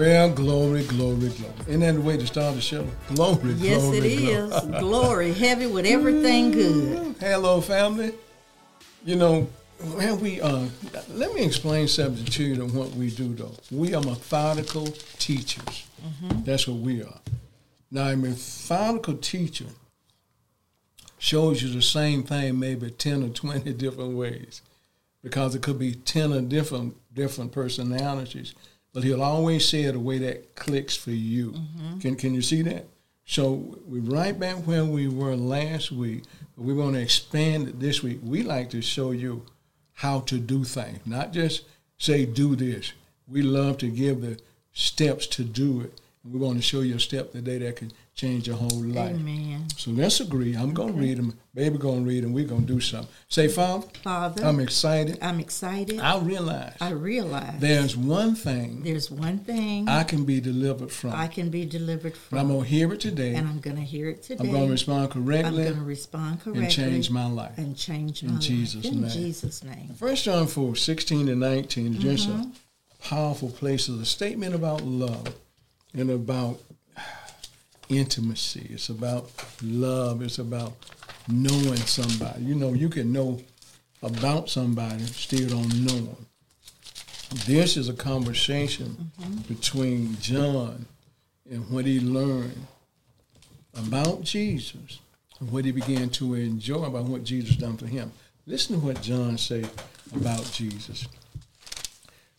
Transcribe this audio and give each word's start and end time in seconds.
Well, 0.00 0.30
glory, 0.30 0.84
glory, 0.84 1.28
glory. 1.28 1.52
Isn't 1.68 1.80
that 1.80 1.92
the 1.92 2.00
way 2.00 2.16
to 2.16 2.26
start 2.26 2.54
the 2.54 2.62
show? 2.62 2.86
Glory, 3.14 3.52
Yes, 3.58 3.82
glory, 3.82 3.98
it 3.98 4.04
is. 4.06 4.48
glory. 4.48 4.80
Glory, 4.80 5.32
heavy 5.34 5.66
with 5.66 5.84
everything 5.84 6.52
good. 6.52 7.16
Hello, 7.20 7.60
family. 7.60 8.14
You 9.04 9.16
know, 9.16 9.42
when 9.96 10.18
we 10.20 10.40
uh, 10.40 10.68
let 11.10 11.34
me 11.34 11.44
explain 11.44 11.86
something 11.86 12.24
to 12.24 12.42
you 12.42 12.62
of 12.62 12.74
what 12.74 12.92
we 12.92 13.10
do. 13.10 13.34
Though 13.34 13.52
we 13.70 13.94
are 13.94 14.00
methodical 14.02 14.86
teachers. 15.18 15.86
That's 16.46 16.66
what 16.66 16.78
we 16.78 17.02
are. 17.02 17.20
Now, 17.90 18.08
a 18.08 18.16
methodical 18.16 19.18
teacher 19.18 19.66
shows 21.18 21.62
you 21.62 21.68
the 21.74 21.82
same 21.82 22.22
thing 22.22 22.58
maybe 22.58 22.90
ten 22.90 23.22
or 23.22 23.28
twenty 23.28 23.72
different 23.84 24.16
ways, 24.16 24.62
because 25.22 25.54
it 25.54 25.60
could 25.60 25.78
be 25.78 25.92
ten 25.92 26.32
or 26.32 26.40
different 26.40 26.96
different 27.12 27.52
personalities. 27.52 28.54
But 28.92 29.04
he'll 29.04 29.22
always 29.22 29.68
say 29.68 29.82
it 29.82 29.94
a 29.94 30.00
way 30.00 30.18
that 30.18 30.56
clicks 30.56 30.96
for 30.96 31.12
you. 31.12 31.52
Mm-hmm. 31.52 31.98
Can 32.00 32.16
Can 32.16 32.34
you 32.34 32.42
see 32.42 32.62
that? 32.62 32.86
So 33.24 33.78
we're 33.86 34.02
right 34.02 34.38
back 34.38 34.66
where 34.66 34.84
we 34.84 35.06
were 35.06 35.36
last 35.36 35.92
week, 35.92 36.24
but 36.56 36.64
we 36.64 36.74
want 36.74 36.94
to 36.94 37.00
expand 37.00 37.68
it 37.68 37.78
this 37.78 38.02
week. 38.02 38.18
We 38.24 38.42
like 38.42 38.70
to 38.70 38.82
show 38.82 39.12
you 39.12 39.46
how 39.92 40.20
to 40.20 40.38
do 40.38 40.64
things, 40.64 40.98
not 41.06 41.32
just 41.32 41.62
say 41.96 42.26
do 42.26 42.56
this. 42.56 42.92
We 43.28 43.42
love 43.42 43.78
to 43.78 43.88
give 43.88 44.22
the 44.22 44.40
steps 44.72 45.26
to 45.28 45.44
do 45.44 45.82
it. 45.82 46.00
And 46.22 46.34
we 46.34 46.38
want 46.38 46.56
to 46.58 46.62
show 46.62 46.80
you 46.80 46.96
a 46.96 47.00
step 47.00 47.32
today 47.32 47.56
that 47.58 47.76
can 47.76 47.90
change 48.14 48.46
your 48.46 48.56
whole 48.56 48.68
life. 48.84 49.14
Amen. 49.16 49.64
So 49.78 49.90
let's 49.90 50.20
agree. 50.20 50.54
I'm 50.54 50.74
going 50.74 50.92
to 50.92 51.00
read 51.00 51.16
them. 51.16 51.38
Baby 51.54 51.78
going 51.78 52.04
to 52.04 52.08
read 52.08 52.22
them. 52.24 52.34
We're 52.34 52.46
going 52.46 52.66
to 52.66 52.72
do 52.74 52.78
something. 52.78 53.08
Say, 53.28 53.48
Father, 53.48 53.86
Father, 54.04 54.44
I'm 54.44 54.60
excited. 54.60 55.16
I'm 55.22 55.40
excited. 55.40 55.98
I 55.98 56.18
realize 56.18 56.74
I 56.80 56.90
realize 56.90 57.58
there's 57.58 57.96
one 57.96 58.34
thing 58.34 58.82
there's 58.82 59.10
one 59.10 59.38
thing 59.38 59.88
I 59.88 60.04
can 60.04 60.24
be 60.26 60.40
delivered 60.40 60.92
from. 60.92 61.12
I 61.12 61.26
can 61.26 61.48
be 61.48 61.64
delivered 61.64 62.14
And 62.30 62.38
I'm 62.40 62.48
going 62.48 62.64
to 62.64 62.68
hear 62.68 62.92
it 62.92 63.00
today. 63.00 63.34
and 63.34 63.48
I'm 63.48 63.60
going 63.60 63.76
to 63.76 63.82
hear 63.82 64.10
it 64.10 64.22
today. 64.22 64.44
I'm 64.44 64.50
going 64.50 64.66
to 64.66 64.72
respond 64.72 65.10
correctly. 65.12 65.62
I'm 65.62 65.68
going 65.70 65.74
to 65.78 65.80
respond 65.84 66.42
correctly 66.42 66.64
and 66.64 66.72
change 66.72 67.10
my 67.10 67.26
life. 67.26 67.56
and 67.56 67.74
change 67.74 68.22
In 68.22 68.34
my 68.34 68.38
Jesus' 68.40 68.84
life. 68.84 68.92
In 68.92 69.00
name. 69.00 69.10
Jesus' 69.10 69.64
name. 69.64 69.88
First 69.96 70.24
John 70.26 70.46
4, 70.46 70.76
16 70.76 71.28
and 71.30 71.40
19 71.40 71.94
is 71.94 71.98
just 72.02 72.28
Mm-hmm. 72.28 72.50
a 72.50 73.02
powerful 73.08 73.48
place. 73.48 73.88
It's 73.88 74.02
a 74.02 74.04
statement 74.04 74.54
about 74.54 74.82
love 74.82 75.34
and 75.94 76.10
about 76.10 76.60
intimacy. 77.88 78.68
It's 78.70 78.88
about 78.88 79.30
love. 79.62 80.22
It's 80.22 80.38
about 80.38 80.72
knowing 81.28 81.76
somebody. 81.76 82.44
You 82.44 82.54
know, 82.54 82.72
you 82.72 82.88
can 82.88 83.12
know 83.12 83.40
about 84.02 84.48
somebody, 84.48 85.04
still 85.04 85.48
don't 85.48 85.84
know 85.84 85.92
them. 85.92 86.26
This 87.46 87.76
is 87.76 87.88
a 87.88 87.94
conversation 87.94 89.10
mm-hmm. 89.20 89.36
between 89.52 90.16
John 90.20 90.86
and 91.48 91.68
what 91.70 91.84
he 91.84 92.00
learned 92.00 92.66
about 93.76 94.22
Jesus 94.22 94.98
and 95.38 95.50
what 95.50 95.64
he 95.64 95.70
began 95.70 96.08
to 96.10 96.34
enjoy 96.34 96.84
about 96.84 97.04
what 97.04 97.24
Jesus 97.24 97.56
done 97.56 97.76
for 97.76 97.86
him. 97.86 98.12
Listen 98.46 98.80
to 98.80 98.86
what 98.86 99.02
John 99.02 99.38
said 99.38 99.68
about 100.14 100.50
Jesus. 100.52 101.06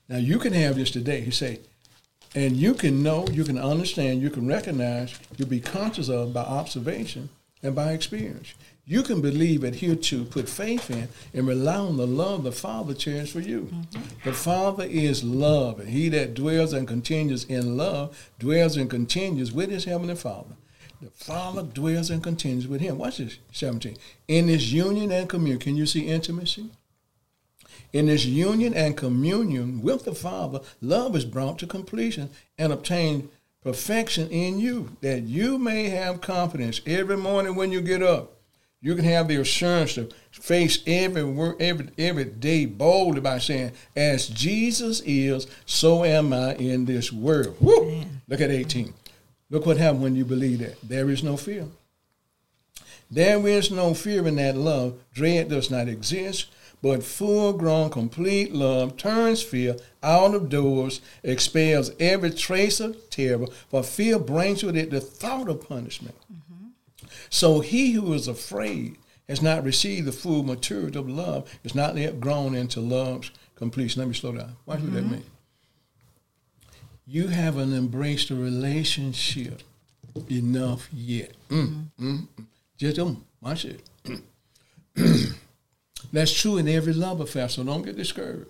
Now 0.09 0.17
you 0.17 0.39
can 0.39 0.51
have 0.53 0.75
this 0.75 0.91
today. 0.91 1.21
He 1.21 1.31
say, 1.31 1.59
and 2.33 2.55
you 2.55 2.73
can 2.73 3.03
know, 3.03 3.27
you 3.27 3.43
can 3.43 3.57
understand, 3.57 4.21
you 4.21 4.29
can 4.29 4.47
recognize, 4.47 5.19
you'll 5.37 5.47
be 5.47 5.59
conscious 5.59 6.09
of 6.09 6.33
by 6.33 6.41
observation 6.41 7.29
and 7.61 7.75
by 7.75 7.91
experience. 7.91 8.53
You 8.85 9.03
can 9.03 9.21
believe, 9.21 9.63
adhere 9.63 9.95
to, 9.95 10.25
put 10.25 10.49
faith 10.49 10.89
in, 10.89 11.07
and 11.33 11.47
rely 11.47 11.75
on 11.75 11.97
the 11.97 12.07
love 12.07 12.43
the 12.43 12.51
Father 12.51 12.93
cherishes 12.93 13.31
for 13.31 13.39
you. 13.39 13.69
Mm-hmm. 13.71 14.01
The 14.23 14.33
Father 14.33 14.85
is 14.85 15.23
love, 15.23 15.79
and 15.79 15.89
he 15.89 16.09
that 16.09 16.33
dwells 16.33 16.73
and 16.73 16.87
continues 16.87 17.43
in 17.45 17.77
love 17.77 18.31
dwells 18.39 18.77
and 18.77 18.89
continues 18.89 19.51
with 19.51 19.69
his 19.69 19.85
heavenly 19.85 20.15
Father. 20.15 20.55
The 21.01 21.09
Father 21.09 21.63
dwells 21.63 22.09
and 22.09 22.23
continues 22.23 22.67
with 22.67 22.81
him. 22.81 22.97
Watch 22.97 23.17
this, 23.17 23.37
17. 23.51 23.97
In 24.27 24.47
this 24.47 24.71
union 24.71 25.11
and 25.11 25.29
communion, 25.29 25.59
can 25.59 25.75
you 25.75 25.85
see 25.85 26.07
intimacy? 26.07 26.69
In 27.93 28.07
this 28.07 28.25
union 28.25 28.73
and 28.73 28.95
communion 28.95 29.81
with 29.81 30.05
the 30.05 30.15
Father, 30.15 30.61
love 30.81 31.15
is 31.15 31.25
brought 31.25 31.59
to 31.59 31.67
completion 31.67 32.29
and 32.57 32.71
obtained 32.71 33.29
perfection 33.63 34.29
in 34.29 34.59
you, 34.59 34.95
that 35.01 35.23
you 35.23 35.57
may 35.57 35.89
have 35.89 36.21
confidence 36.21 36.81
every 36.85 37.17
morning 37.17 37.55
when 37.55 37.71
you 37.71 37.81
get 37.81 38.01
up. 38.01 38.37
You 38.81 38.95
can 38.95 39.05
have 39.05 39.27
the 39.27 39.35
assurance 39.35 39.93
to 39.93 40.09
face 40.31 40.79
every 40.87 41.23
wor- 41.23 41.55
every 41.59 41.89
every 41.99 42.25
day 42.25 42.65
boldly 42.65 43.21
by 43.21 43.37
saying, 43.37 43.73
"As 43.95 44.27
Jesus 44.27 45.03
is, 45.05 45.45
so 45.67 46.03
am 46.03 46.33
I 46.33 46.55
in 46.55 46.85
this 46.85 47.11
world." 47.13 47.55
Woo! 47.59 48.05
Look 48.27 48.41
at 48.41 48.49
18. 48.49 48.93
Look 49.51 49.67
what 49.67 49.77
happened 49.77 50.01
when 50.01 50.15
you 50.15 50.25
believe 50.25 50.59
that. 50.59 50.77
There 50.81 51.11
is 51.11 51.21
no 51.21 51.37
fear. 51.37 51.67
There 53.11 53.45
is 53.45 53.69
no 53.69 53.93
fear 53.93 54.25
in 54.25 54.37
that 54.37 54.55
love. 54.55 54.97
Dread 55.13 55.49
does 55.49 55.69
not 55.69 55.87
exist, 55.87 56.45
but 56.81 57.03
full 57.03 57.53
grown, 57.53 57.89
complete 57.89 58.53
love 58.53 58.97
turns 58.97 59.41
fear 59.41 59.75
out 60.01 60.33
of 60.33 60.49
doors, 60.49 61.01
expels 61.23 61.91
every 61.99 62.31
trace 62.31 62.79
of 62.79 63.09
terror, 63.09 63.45
for 63.69 63.83
fear 63.83 64.17
brings 64.17 64.63
with 64.63 64.75
it 64.75 64.89
the 64.89 64.99
thought 65.01 65.47
of 65.47 65.67
punishment. 65.67 66.15
So 67.29 67.59
he 67.59 67.91
who 67.91 68.13
is 68.13 68.27
afraid 68.27 68.97
has 69.29 69.41
not 69.41 69.63
received 69.63 70.07
the 70.07 70.11
full 70.11 70.43
maturity 70.43 70.97
of 70.97 71.07
love, 71.07 71.49
is 71.63 71.75
not 71.75 71.95
yet 71.95 72.19
grown 72.19 72.55
into 72.55 72.81
love's 72.81 73.31
completion. 73.55 74.01
Let 74.01 74.07
me 74.07 74.13
slow 74.13 74.33
down. 74.33 74.55
Watch 74.65 74.81
what 74.81 74.93
that 74.93 75.03
means. 75.03 75.25
You 77.05 77.27
haven't 77.27 77.73
embraced 77.73 78.29
a 78.31 78.35
relationship 78.35 79.61
enough 80.29 80.89
yet. 80.91 81.33
Mm, 81.49 81.85
mm, 81.99 82.27
mm. 82.27 82.45
Just 82.77 82.99
um, 82.99 83.23
watch 83.41 83.65
it. 83.65 83.81
That's 86.11 86.31
true 86.31 86.57
in 86.57 86.67
every 86.67 86.93
love 86.93 87.21
affair, 87.21 87.47
so 87.49 87.63
don't 87.63 87.83
get 87.83 87.95
discouraged. 87.95 88.49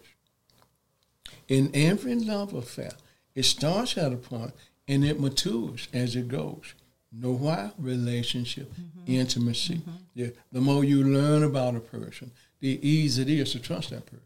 In 1.48 1.72
every 1.74 2.16
love 2.16 2.54
affair, 2.54 2.94
it 3.36 3.44
starts 3.44 3.98
at 3.98 4.14
a 4.14 4.18
point 4.18 4.54
and 4.88 5.06
it 5.06 5.20
matures 5.20 5.88
as 5.94 6.16
it 6.16 6.28
goes. 6.28 6.74
Know 7.12 7.34
why? 7.34 7.72
Relationship, 7.78 8.72
mm-hmm. 8.74 9.12
intimacy. 9.12 9.76
Mm-hmm. 9.76 9.92
Yeah. 10.16 10.28
The 10.52 10.62
more 10.62 10.84
you 10.84 11.04
learn 11.04 11.44
about 11.44 11.76
a 11.76 11.80
person, 11.80 12.32
the 12.60 12.88
easier 12.88 13.24
it 13.24 13.30
is 13.30 13.52
to 13.52 13.60
trust 13.60 13.90
that 13.90 14.06
person. 14.06 14.22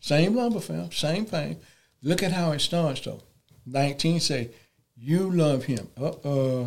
Same 0.00 0.34
love 0.34 0.56
affair, 0.56 0.88
same 0.90 1.26
thing. 1.26 1.60
Look 2.02 2.22
at 2.22 2.32
how 2.32 2.52
it 2.52 2.60
starts 2.60 3.00
though. 3.00 3.22
19 3.66 4.20
say, 4.20 4.50
you 4.96 5.30
love 5.30 5.64
him. 5.64 5.88
Uh-uh. 5.98 6.66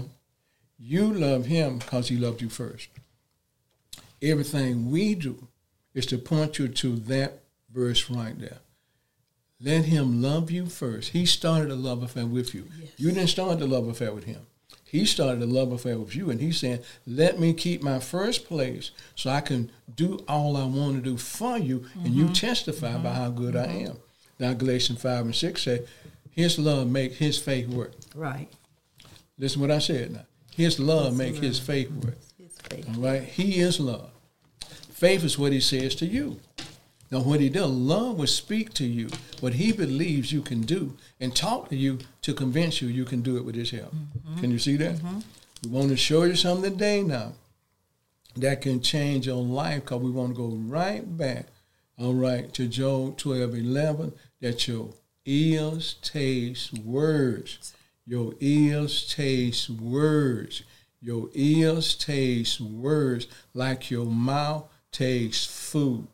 You 0.79 1.13
love 1.13 1.45
him 1.45 1.79
because 1.79 2.07
he 2.07 2.17
loved 2.17 2.41
you 2.41 2.49
first. 2.49 2.89
Everything 4.21 4.89
we 4.89 5.15
do 5.15 5.47
is 5.97 6.05
to 6.05 6.17
point 6.19 6.59
you 6.59 6.67
to 6.67 6.95
that 6.95 7.39
verse 7.73 8.07
right 8.07 8.39
there. 8.39 8.59
Let 9.59 9.85
him 9.85 10.21
love 10.21 10.51
you 10.51 10.67
first. 10.67 11.09
He 11.09 11.25
started 11.25 11.71
a 11.71 11.75
love 11.75 12.03
affair 12.03 12.27
with 12.27 12.53
you. 12.53 12.67
You 12.97 13.11
didn't 13.11 13.29
start 13.29 13.57
the 13.57 13.65
love 13.65 13.87
affair 13.87 14.13
with 14.13 14.25
him. 14.25 14.45
He 14.83 15.05
started 15.05 15.41
a 15.41 15.47
love 15.47 15.71
affair 15.71 15.97
with 15.97 16.15
you, 16.15 16.29
and 16.29 16.39
he's 16.39 16.59
saying, 16.59 16.83
Let 17.07 17.39
me 17.39 17.51
keep 17.53 17.81
my 17.81 17.97
first 17.97 18.45
place 18.45 18.91
so 19.15 19.31
I 19.31 19.41
can 19.41 19.71
do 19.95 20.23
all 20.27 20.55
I 20.55 20.65
want 20.65 20.97
to 20.97 21.01
do 21.01 21.17
for 21.17 21.57
you, 21.57 21.85
and 21.95 22.13
you 22.13 22.25
mm-hmm. 22.25 22.33
testify 22.33 22.95
by 22.99 23.13
how 23.13 23.31
good 23.31 23.55
I 23.55 23.65
mm-hmm. 23.65 23.87
am. 23.87 23.97
Now, 24.39 24.53
Galatians 24.53 25.01
5 25.01 25.25
and 25.25 25.35
6 25.35 25.61
say, 25.63 25.85
His 26.29 26.59
love 26.59 26.87
make 26.91 27.13
his 27.13 27.39
faith 27.39 27.67
work. 27.69 27.93
Right. 28.13 28.49
Listen 29.39 29.61
what 29.61 29.71
I 29.71 29.79
said 29.79 30.11
now. 30.11 30.25
His 30.55 30.79
love 30.79 31.17
make 31.17 31.37
his 31.37 31.59
faith 31.59 31.89
work. 31.89 32.17
His 32.37 32.55
faith. 32.69 32.87
All 32.87 33.01
right? 33.01 33.23
He 33.23 33.59
is 33.59 33.79
love. 33.79 34.11
Faith 34.97 35.23
is 35.23 35.37
what 35.37 35.51
he 35.51 35.59
says 35.59 35.93
to 35.93 36.07
you. 36.07 36.39
Now, 37.11 37.19
what 37.19 37.39
he 37.39 37.49
does, 37.49 37.69
love 37.69 38.17
will 38.17 38.25
speak 38.25 38.73
to 38.73 38.83
you 38.83 39.09
what 39.41 39.53
he 39.53 39.71
believes 39.71 40.31
you 40.31 40.41
can 40.41 40.61
do 40.61 40.97
and 41.19 41.35
talk 41.35 41.69
to 41.69 41.75
you 41.75 41.99
to 42.23 42.33
convince 42.33 42.81
you 42.81 42.87
you 42.87 43.05
can 43.05 43.21
do 43.21 43.37
it 43.37 43.45
with 43.45 43.53
his 43.53 43.69
help. 43.69 43.93
Mm-hmm. 43.93 44.39
Can 44.39 44.49
you 44.49 44.57
see 44.57 44.75
that? 44.77 44.95
Mm-hmm. 44.95 45.19
We 45.63 45.69
want 45.69 45.89
to 45.89 45.97
show 45.97 46.23
you 46.23 46.33
something 46.33 46.71
today 46.71 47.03
now 47.03 47.33
that 48.37 48.63
can 48.63 48.81
change 48.81 49.27
your 49.27 49.43
life 49.43 49.83
because 49.83 50.01
we 50.01 50.09
want 50.09 50.35
to 50.35 50.35
go 50.35 50.47
right 50.47 51.15
back, 51.15 51.45
all 51.99 52.15
right, 52.15 52.51
to 52.55 52.67
Job 52.67 53.17
12 53.17 53.53
11, 53.53 54.13
that 54.41 54.67
your 54.67 54.89
ears 55.25 55.97
taste 56.01 56.73
words. 56.79 57.71
Your 58.07 58.33
ears 58.39 59.13
taste 59.13 59.69
words. 59.69 60.63
Your 60.99 61.29
ears 61.33 61.93
taste 61.93 62.59
words 62.59 63.27
like 63.53 63.91
your 63.91 64.07
mouth 64.07 64.67
tastes 64.97 65.45
food. 65.45 66.07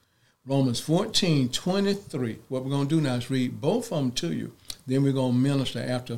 Romans 0.46 0.80
14, 0.80 1.50
23. 1.50 2.40
What 2.50 2.64
we're 2.64 2.70
going 2.70 2.88
to 2.88 2.96
do 2.96 3.02
now 3.02 3.16
is 3.16 3.30
read 3.30 3.62
both 3.62 3.92
of 3.92 3.98
them 4.00 4.12
to 4.12 4.34
you. 4.34 4.52
Then 4.86 5.04
we're 5.04 5.14
going 5.14 5.34
to 5.34 5.38
minister 5.40 5.80
after 5.80 6.18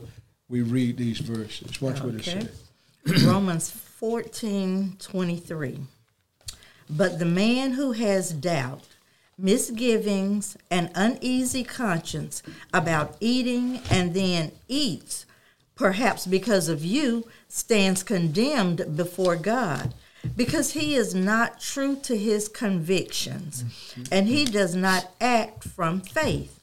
we 0.50 0.62
read 0.62 0.98
these 0.98 1.20
verses. 1.20 1.80
Watch 1.80 2.02
what 2.02 2.16
it 2.16 2.24
says. 2.26 2.64
Romans 3.26 3.70
14 3.70 4.98
23. 5.00 5.80
But 6.90 7.20
the 7.20 7.26
man 7.26 7.74
who 7.74 7.92
has 7.92 8.32
doubt 8.32 8.84
misgivings, 9.38 10.56
and 10.72 10.90
uneasy 10.96 11.64
conscience 11.64 12.42
about 12.74 13.18
eating 13.20 13.82
and 13.92 14.14
then 14.14 14.52
eats, 14.68 15.26
perhaps 15.76 16.26
because 16.26 16.70
of 16.70 16.86
you, 16.86 17.28
stands 17.48 18.02
condemned 18.04 18.96
before 18.96 19.36
God. 19.36 19.94
Because 20.36 20.72
he 20.74 20.96
is 20.96 21.14
not 21.16 21.60
true 21.60 21.96
to 22.04 22.18
his 22.18 22.48
convictions, 22.48 23.64
and 24.12 24.28
he 24.28 24.46
does 24.46 24.76
not 24.76 25.12
act 25.22 25.64
from 25.64 26.02
faith. 26.02 26.62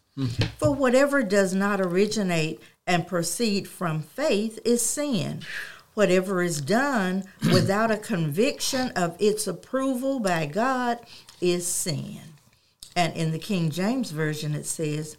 For 0.58 0.74
whatever 0.74 1.22
does 1.22 1.54
not 1.54 1.80
originate 1.80 2.60
and 2.86 3.06
proceed 3.06 3.66
from 3.68 4.02
faith 4.02 4.58
is 4.64 4.82
sin. 4.82 5.42
Whatever 5.94 6.42
is 6.42 6.60
done 6.60 7.24
without 7.52 7.90
a 7.90 7.96
conviction 7.96 8.90
of 8.96 9.16
its 9.20 9.46
approval 9.46 10.20
by 10.20 10.46
God 10.46 10.98
is 11.40 11.66
sin. 11.66 12.20
And 12.96 13.14
in 13.16 13.30
the 13.32 13.38
King 13.38 13.70
James 13.70 14.10
Version 14.10 14.54
it 14.54 14.66
says, 14.66 15.16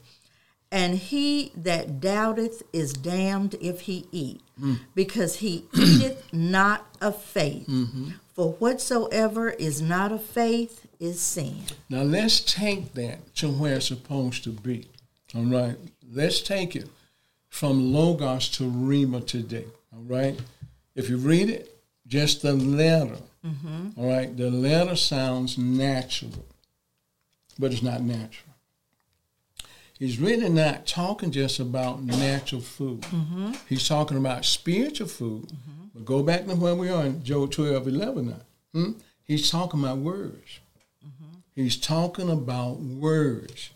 And 0.72 0.96
he 0.96 1.52
that 1.56 2.00
doubteth 2.00 2.62
is 2.72 2.94
damned 2.94 3.56
if 3.62 3.82
he 3.82 4.06
eat, 4.12 4.42
because 4.94 5.38
he 5.38 5.66
eateth 5.74 6.32
not 6.34 6.86
of 7.02 7.20
faith. 7.22 7.68
For 8.34 8.54
whatsoever 8.54 9.52
is 9.52 9.82
not 9.82 10.12
of 10.12 10.24
faith 10.24 10.88
is 11.00 11.22
sin. 11.22 11.64
Now 11.90 12.02
let's 12.02 12.40
take 12.40 12.94
that 12.94 13.36
to 13.36 13.50
where 13.50 13.76
it's 13.76 13.88
supposed 13.88 14.44
to 14.46 14.50
be. 14.50 14.88
All 15.36 15.44
right. 15.44 15.76
Let's 16.12 16.42
take 16.42 16.76
it 16.76 16.90
from 17.50 17.94
Logos 17.94 18.50
to 18.50 18.64
Rhema 18.64 19.26
today. 19.26 19.66
All 19.94 20.04
right. 20.04 20.40
If 20.96 21.10
you 21.10 21.18
read 21.18 21.50
it, 21.50 21.76
just 22.08 22.42
the 22.42 22.54
letter. 22.54 23.18
Mm-hmm. 23.46 24.00
all 24.00 24.08
right. 24.08 24.36
The 24.36 24.50
letter 24.50 24.96
sounds 24.96 25.58
natural, 25.58 26.46
but 27.60 27.74
it's 27.74 27.84
not 27.84 28.02
natural. 28.02 28.54
He's 30.00 30.20
really 30.20 30.50
not 30.50 30.88
talking 30.88 31.32
just 31.32 31.60
about 31.60 32.04
natural 32.04 32.62
food. 32.62 33.02
Mm-hmm. 33.02 33.52
He's 33.70 33.88
talking 33.88 34.18
about 34.18 34.46
spiritual 34.46 35.08
food. 35.08 35.50
Mm-hmm. 35.50 35.73
But 35.94 36.06
go 36.06 36.24
back 36.24 36.46
to 36.48 36.56
where 36.56 36.76
we 36.76 36.90
are 36.90 37.06
in 37.06 37.24
Job 37.24 37.52
12, 37.52 37.88
11 37.88 38.28
now. 38.28 38.40
Hmm? 38.74 38.92
He's 39.24 39.50
talking 39.50 39.80
about 39.80 39.98
words. 40.00 40.60
Mm-hmm. 41.06 41.38
He's 41.56 41.78
talking 41.78 42.30
about 42.30 42.80
words. 42.80 43.70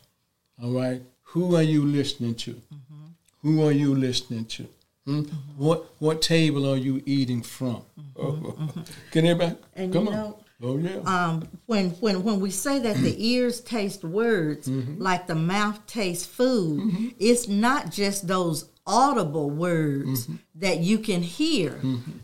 All 0.62 0.72
right. 0.72 1.02
Who 1.31 1.56
are 1.56 1.64
you 1.64 1.84
listening 1.86 2.36
to? 2.36 2.54
Mm-hmm. 2.54 3.06
Who 3.44 3.68
are 3.68 3.72
you 3.72 3.94
listening 3.96 4.46
to? 4.46 4.68
Hmm? 5.06 5.19
Mm-hmm. 5.22 5.36
What 5.64 5.86
what 6.00 6.22
table 6.22 6.69
are 6.69 6.78
you 6.78 7.02
eating 7.06 7.42
from? 7.42 7.81
Can 9.12 9.25
everybody 9.25 9.56
And 9.75 9.94
come 9.94 10.08
you 10.08 10.13
on? 10.13 10.34
Oh 10.62 10.77
yeah. 10.77 10.98
um, 11.06 11.48
when 11.65 11.89
when 11.92 12.24
when 12.24 12.39
we 12.39 12.50
say 12.50 12.80
that 12.80 12.98
the 12.98 13.15
ears 13.18 13.62
taste 13.62 14.04
words 14.04 14.68
mm-hmm. 14.68 15.01
like 15.01 15.27
the 15.27 15.36
mouth 15.36 15.86
tastes 15.88 16.25
food, 16.25 16.81
mm-hmm. 16.81 17.07
it's 17.19 17.48
not 17.48 17.92
just 17.92 18.27
those 18.27 18.69
audible 18.86 19.50
words 19.50 20.25
mm-hmm. 20.25 20.36
that 20.56 20.80
you 20.80 20.98
can 20.98 21.21
hear, 21.21 21.77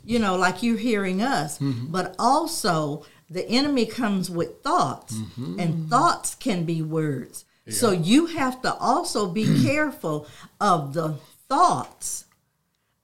you 0.05 0.17
know, 0.17 0.37
like 0.37 0.63
you're 0.63 0.77
hearing 0.77 1.21
us, 1.21 1.59
but 1.59 2.15
also 2.17 3.05
the 3.29 3.45
enemy 3.49 3.85
comes 3.85 4.29
with 4.29 4.61
thoughts, 4.61 5.19
and 5.59 5.89
thoughts 5.89 6.35
can 6.35 6.63
be 6.63 6.81
words. 6.81 7.43
So 7.69 7.91
you 7.91 8.27
have 8.27 8.61
to 8.61 8.73
also 8.75 9.27
be 9.27 9.61
careful 9.63 10.27
of 10.59 10.93
the 10.93 11.15
thoughts 11.49 12.25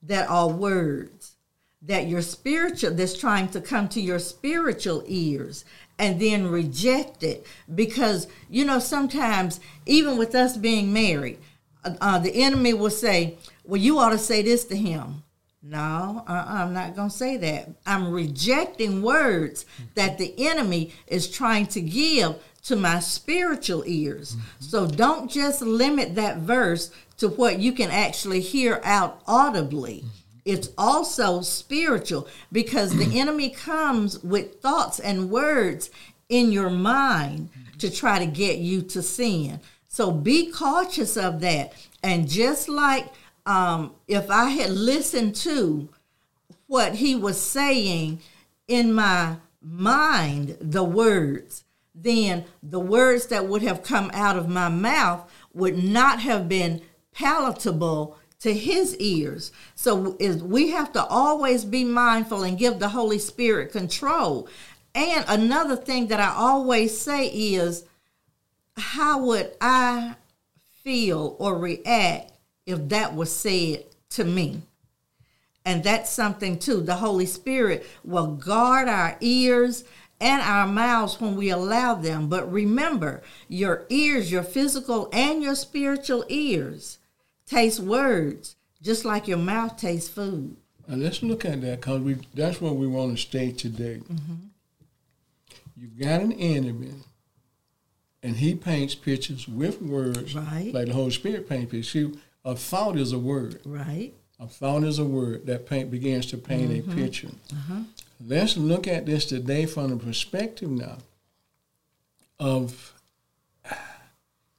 that 0.04 0.30
are 0.30 0.50
words 0.50 1.36
that 1.82 2.08
your 2.08 2.22
spiritual 2.22 2.92
that's 2.92 3.18
trying 3.18 3.48
to 3.50 3.62
come 3.62 3.88
to 3.90 4.02
your 4.02 4.20
spiritual 4.20 5.04
ears 5.08 5.64
and 5.98 6.20
then 6.20 6.48
reject 6.48 7.24
it. 7.24 7.46
Because 7.74 8.28
you 8.50 8.66
know 8.66 8.80
sometimes 8.80 9.60
even 9.86 10.18
with 10.18 10.36
us 10.36 10.58
being 10.58 10.92
married 10.92 11.40
uh, 11.84 11.96
uh, 12.02 12.20
the 12.20 12.44
enemy 12.44 12.74
will 12.74 12.90
say 12.90 13.38
well 13.64 13.80
you 13.80 13.98
ought 13.98 14.10
to 14.10 14.18
say 14.18 14.42
this 14.42 14.66
to 14.66 14.76
him. 14.76 15.24
No 15.62 16.24
uh, 16.28 16.46
i'm 16.48 16.74
not 16.74 16.96
going 16.96 17.10
to 17.10 17.16
say 17.16 17.38
that. 17.38 17.70
I'm 17.86 18.12
rejecting 18.12 19.02
words 19.02 19.66
that 19.96 20.18
the 20.18 20.34
enemy 20.38 20.94
is 21.08 21.30
trying 21.30 21.68
to 21.68 21.82
give 21.82 22.36
to 22.64 22.76
my 22.76 23.00
spiritual 23.00 23.84
ears. 23.86 24.36
So 24.60 24.86
don't 24.86 25.32
just 25.32 25.62
limit 25.62 26.16
that 26.16 26.38
verse 26.38 26.92
to 27.18 27.30
what 27.30 27.60
you 27.60 27.72
can 27.72 27.90
actually 27.90 28.42
hear 28.42 28.82
out 28.84 29.22
audibly 29.28 30.04
it's 30.50 30.70
also 30.78 31.42
spiritual 31.42 32.28
because 32.52 32.96
the 32.96 33.20
enemy 33.20 33.50
comes 33.50 34.22
with 34.24 34.62
thoughts 34.62 35.00
and 35.00 35.30
words 35.30 35.90
in 36.28 36.52
your 36.52 36.70
mind 36.70 37.50
to 37.78 37.90
try 37.92 38.20
to 38.20 38.26
get 38.26 38.58
you 38.58 38.82
to 38.82 39.02
sin. 39.02 39.60
So 39.88 40.12
be 40.12 40.52
cautious 40.52 41.18
of 41.18 41.40
that. 41.42 41.74
And 42.04 42.30
just 42.30 42.68
like 42.68 43.08
um, 43.46 43.94
if 44.08 44.30
I 44.30 44.50
had 44.50 44.72
listened 44.72 45.36
to 45.38 45.90
what 46.68 46.96
he 46.96 47.16
was 47.16 47.40
saying 47.40 48.20
in 48.68 48.94
my 48.94 49.38
mind, 49.62 50.58
the 50.60 50.84
words, 50.84 51.64
then 51.94 52.46
the 52.62 52.80
words 52.80 53.28
that 53.28 53.48
would 53.48 53.62
have 53.62 53.84
come 53.84 54.10
out 54.14 54.38
of 54.38 54.48
my 54.48 54.70
mouth 54.70 55.30
would 55.54 55.84
not 55.84 56.20
have 56.22 56.48
been 56.48 56.82
palatable 57.14 58.18
to 58.40 58.54
his 58.54 58.96
ears. 58.98 59.52
So 59.76 59.96
we 59.96 60.70
have 60.72 60.94
to 60.94 61.04
always 61.04 61.66
be 61.66 61.84
mindful 61.84 62.44
and 62.44 62.58
give 62.58 62.80
the 62.80 62.90
Holy 62.90 63.20
Spirit 63.20 63.72
control. 63.72 64.48
And 64.96 65.26
another 65.28 65.76
thing 65.76 66.08
that 66.08 66.20
I 66.20 66.34
always 66.34 67.00
say 67.00 67.28
is 67.28 67.86
how 68.78 69.24
would 69.26 69.52
I 69.60 70.16
feel 70.84 71.36
or 71.40 71.58
react 71.58 72.32
if 72.66 72.90
that 72.90 73.14
was 73.14 73.36
said 73.36 73.86
to 74.12 74.24
me? 74.24 74.62
And 75.66 75.84
that's 75.84 76.10
something 76.10 76.58
too. 76.58 76.82
The 76.82 76.96
Holy 76.96 77.26
Spirit 77.26 77.86
will 78.04 78.28
guard 78.28 78.88
our 78.88 79.18
ears 79.20 79.84
and 80.22 80.42
our 80.42 80.66
mouths 80.66 81.20
when 81.20 81.36
we 81.36 81.50
allow 81.50 81.94
them. 81.94 82.28
But 82.28 82.52
remember, 82.52 83.22
your 83.48 83.86
ears, 83.90 84.32
your 84.32 84.44
physical 84.44 85.10
and 85.14 85.44
your 85.44 85.56
spiritual 85.56 86.26
ears, 86.30 86.98
taste 87.50 87.80
words 87.80 88.56
just 88.82 89.06
like 89.06 89.28
your 89.28 89.38
mouth 89.38 89.78
tastes 89.78 90.10
food. 90.10 90.56
Now 90.88 90.96
let's 90.96 91.22
look 91.22 91.46
at 91.46 91.62
that 91.62 91.82
because 91.82 92.02
we 92.02 92.18
that's 92.34 92.62
where 92.62 92.74
we 92.74 92.88
want 92.88 93.16
to 93.16 93.22
stay 93.22 93.52
today. 93.52 94.02
Mm-hmm. 94.12 94.36
You've 95.76 96.00
got 96.00 96.22
an 96.22 96.34
enemy, 96.34 96.92
and 98.22 98.36
he 98.36 98.54
paints 98.56 98.96
pictures 98.96 99.48
with 99.48 99.82
words, 99.82 100.36
Right. 100.36 100.74
like 100.74 100.88
the 100.88 100.94
Holy 100.94 101.12
Spirit 101.12 101.48
paints 101.48 101.72
pictures. 101.72 101.92
See, 101.92 102.20
a 102.44 102.56
thought 102.56 102.98
is 102.98 103.14
a 103.14 103.20
word. 103.20 103.62
Right? 103.66 104.14
A 104.40 104.48
thought 104.48 104.84
is 104.84 105.00
a 105.00 105.06
word 105.06 105.46
that 105.46 105.68
paint 105.68 105.92
begins 105.92 106.26
to 106.28 106.38
paint 106.38 106.72
a 106.72 106.82
mm-hmm. 106.82 106.96
picture. 106.96 107.30
Uh-huh. 107.52 107.82
Let's 108.26 108.58
look 108.58 108.88
at 108.88 109.06
this 109.06 109.26
today 109.26 109.66
from 109.66 109.90
the 109.92 109.98
perspective 109.98 110.70
now 110.70 110.98
of 112.40 112.94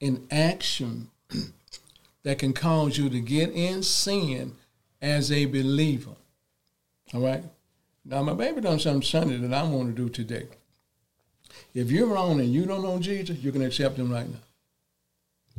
an 0.00 0.26
action 0.30 1.10
that 2.22 2.38
can 2.38 2.52
cause 2.52 2.98
you 2.98 3.08
to 3.10 3.20
get 3.20 3.50
in 3.50 3.82
sin 3.82 4.52
as 5.00 5.32
a 5.32 5.46
believer. 5.46 6.16
All 7.14 7.20
right? 7.20 7.44
Now, 8.04 8.22
my 8.22 8.34
baby 8.34 8.60
done 8.60 8.78
something 8.78 9.02
Sunday 9.02 9.36
that 9.36 9.54
I 9.54 9.62
want 9.62 9.94
to 9.94 10.02
do 10.02 10.08
today. 10.08 10.46
If 11.74 11.90
you're 11.90 12.06
wrong 12.06 12.40
and 12.40 12.52
you 12.52 12.66
don't 12.66 12.82
know 12.82 12.98
Jesus, 12.98 13.38
you 13.38 13.52
can 13.52 13.62
accept 13.62 13.96
him 13.96 14.12
right 14.12 14.28
now. 14.28 14.38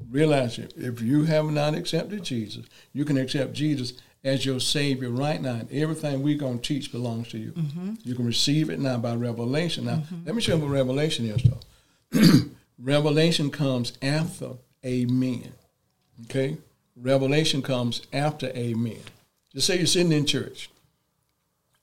Realize 0.10 0.58
it. 0.58 0.74
If 0.75 1.01
you 1.01 1.24
have 1.24 1.46
not 1.46 1.75
accepted 1.75 2.24
Jesus, 2.24 2.65
you 2.94 3.06
can 3.06 3.18
accept 3.18 3.53
Jesus 3.53 3.94
as 4.24 4.46
your 4.46 4.60
Savior 4.60 5.10
right 5.10 5.41
now. 5.41 5.56
And 5.56 5.72
everything 5.72 6.22
we're 6.22 6.38
going 6.38 6.60
to 6.60 6.68
teach 6.68 6.91
belongs 6.91 7.30
to 7.30 7.38
you. 7.38 7.51
Mm-hmm. 7.51 7.94
You 8.03 8.15
can 8.15 8.25
receive 8.25 8.70
it 8.70 8.80
now 8.80 8.98
by 8.98 9.15
revelation. 9.15 9.86
Now, 9.86 9.98
mm-hmm. 9.98 10.25
let 10.25 10.36
me 10.36 10.41
show 10.41 10.56
you 10.56 10.62
what 10.62 10.72
revelation 10.72 11.25
is, 11.25 11.44
though. 11.44 12.41
revelation 12.80 13.51
comes 13.51 13.94
after 14.01 14.53
amen. 14.86 15.53
Okay? 16.25 16.57
Revelation 16.95 17.61
comes 17.61 18.01
after 18.13 18.47
amen. 18.47 19.01
Just 19.53 19.67
say 19.67 19.77
you're 19.77 19.87
sitting 19.87 20.11
in 20.11 20.25
church 20.25 20.69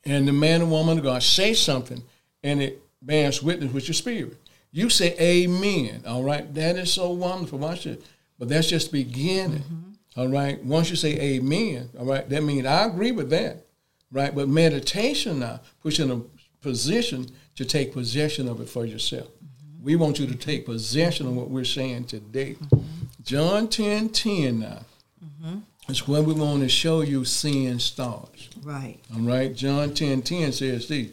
and 0.05 0.27
the 0.27 0.33
man 0.33 0.63
and 0.63 0.71
woman 0.71 0.99
of 0.99 1.05
God 1.05 1.23
say 1.23 1.55
something 1.55 2.03
and 2.43 2.63
it 2.63 2.83
bears 3.03 3.43
witness 3.43 3.73
with 3.73 3.89
your 3.89 3.95
spirit. 3.95 4.37
You 4.73 4.91
say 4.91 5.17
amen. 5.19 6.03
All 6.07 6.23
right. 6.23 6.53
That 6.55 6.77
is 6.77 6.93
so 6.93 7.11
wonderful. 7.11 7.59
Watch 7.59 7.87
it. 7.87 8.03
But 8.39 8.49
that's 8.49 8.69
just 8.69 8.91
the 8.91 9.05
beginning. 9.05 9.61
Mm-hmm. 9.61 10.21
all 10.21 10.29
right. 10.29 10.63
Once 10.65 10.91
you 10.91 10.97
say 10.97 11.19
amen, 11.19 11.91
all 11.99 12.07
right, 12.07 12.29
that 12.29 12.43
means 12.43 12.67
I 12.67 12.85
agree 12.85 13.13
with 13.13 13.31
that. 13.31 13.65
Right. 14.13 14.35
But 14.35 14.49
meditation 14.49 15.41
now 15.41 15.61
puts 15.83 15.99
you 15.99 16.05
in 16.05 16.11
a 16.11 16.23
position 16.63 17.27
to 17.57 17.65
take 17.65 17.93
possession 17.93 18.49
of 18.49 18.61
it 18.61 18.69
for 18.69 18.85
yourself. 18.85 19.27
Mm-hmm. 19.27 19.85
We 19.85 19.97
want 19.97 20.19
you 20.19 20.27
to 20.27 20.35
take 20.35 20.65
possession 20.65 21.27
of 21.27 21.35
what 21.35 21.51
we're 21.51 21.65
saying 21.65 22.05
today. 22.05 22.55
Mm-hmm. 22.55 22.98
John 23.23 23.69
10 23.69 24.11
10 24.11 24.61
now. 24.61 24.81
Mm-hmm. 25.25 25.59
It's 25.89 26.07
when 26.07 26.25
we 26.25 26.35
want 26.35 26.63
to 26.63 26.69
show 26.69 27.01
you 27.01 27.25
sin 27.25 27.79
starts. 27.79 28.49
Right. 28.63 28.99
All 29.15 29.23
right. 29.23 29.55
John 29.55 29.95
10 29.95 30.23
10 30.23 30.53
says 30.53 30.89
this 30.89 31.09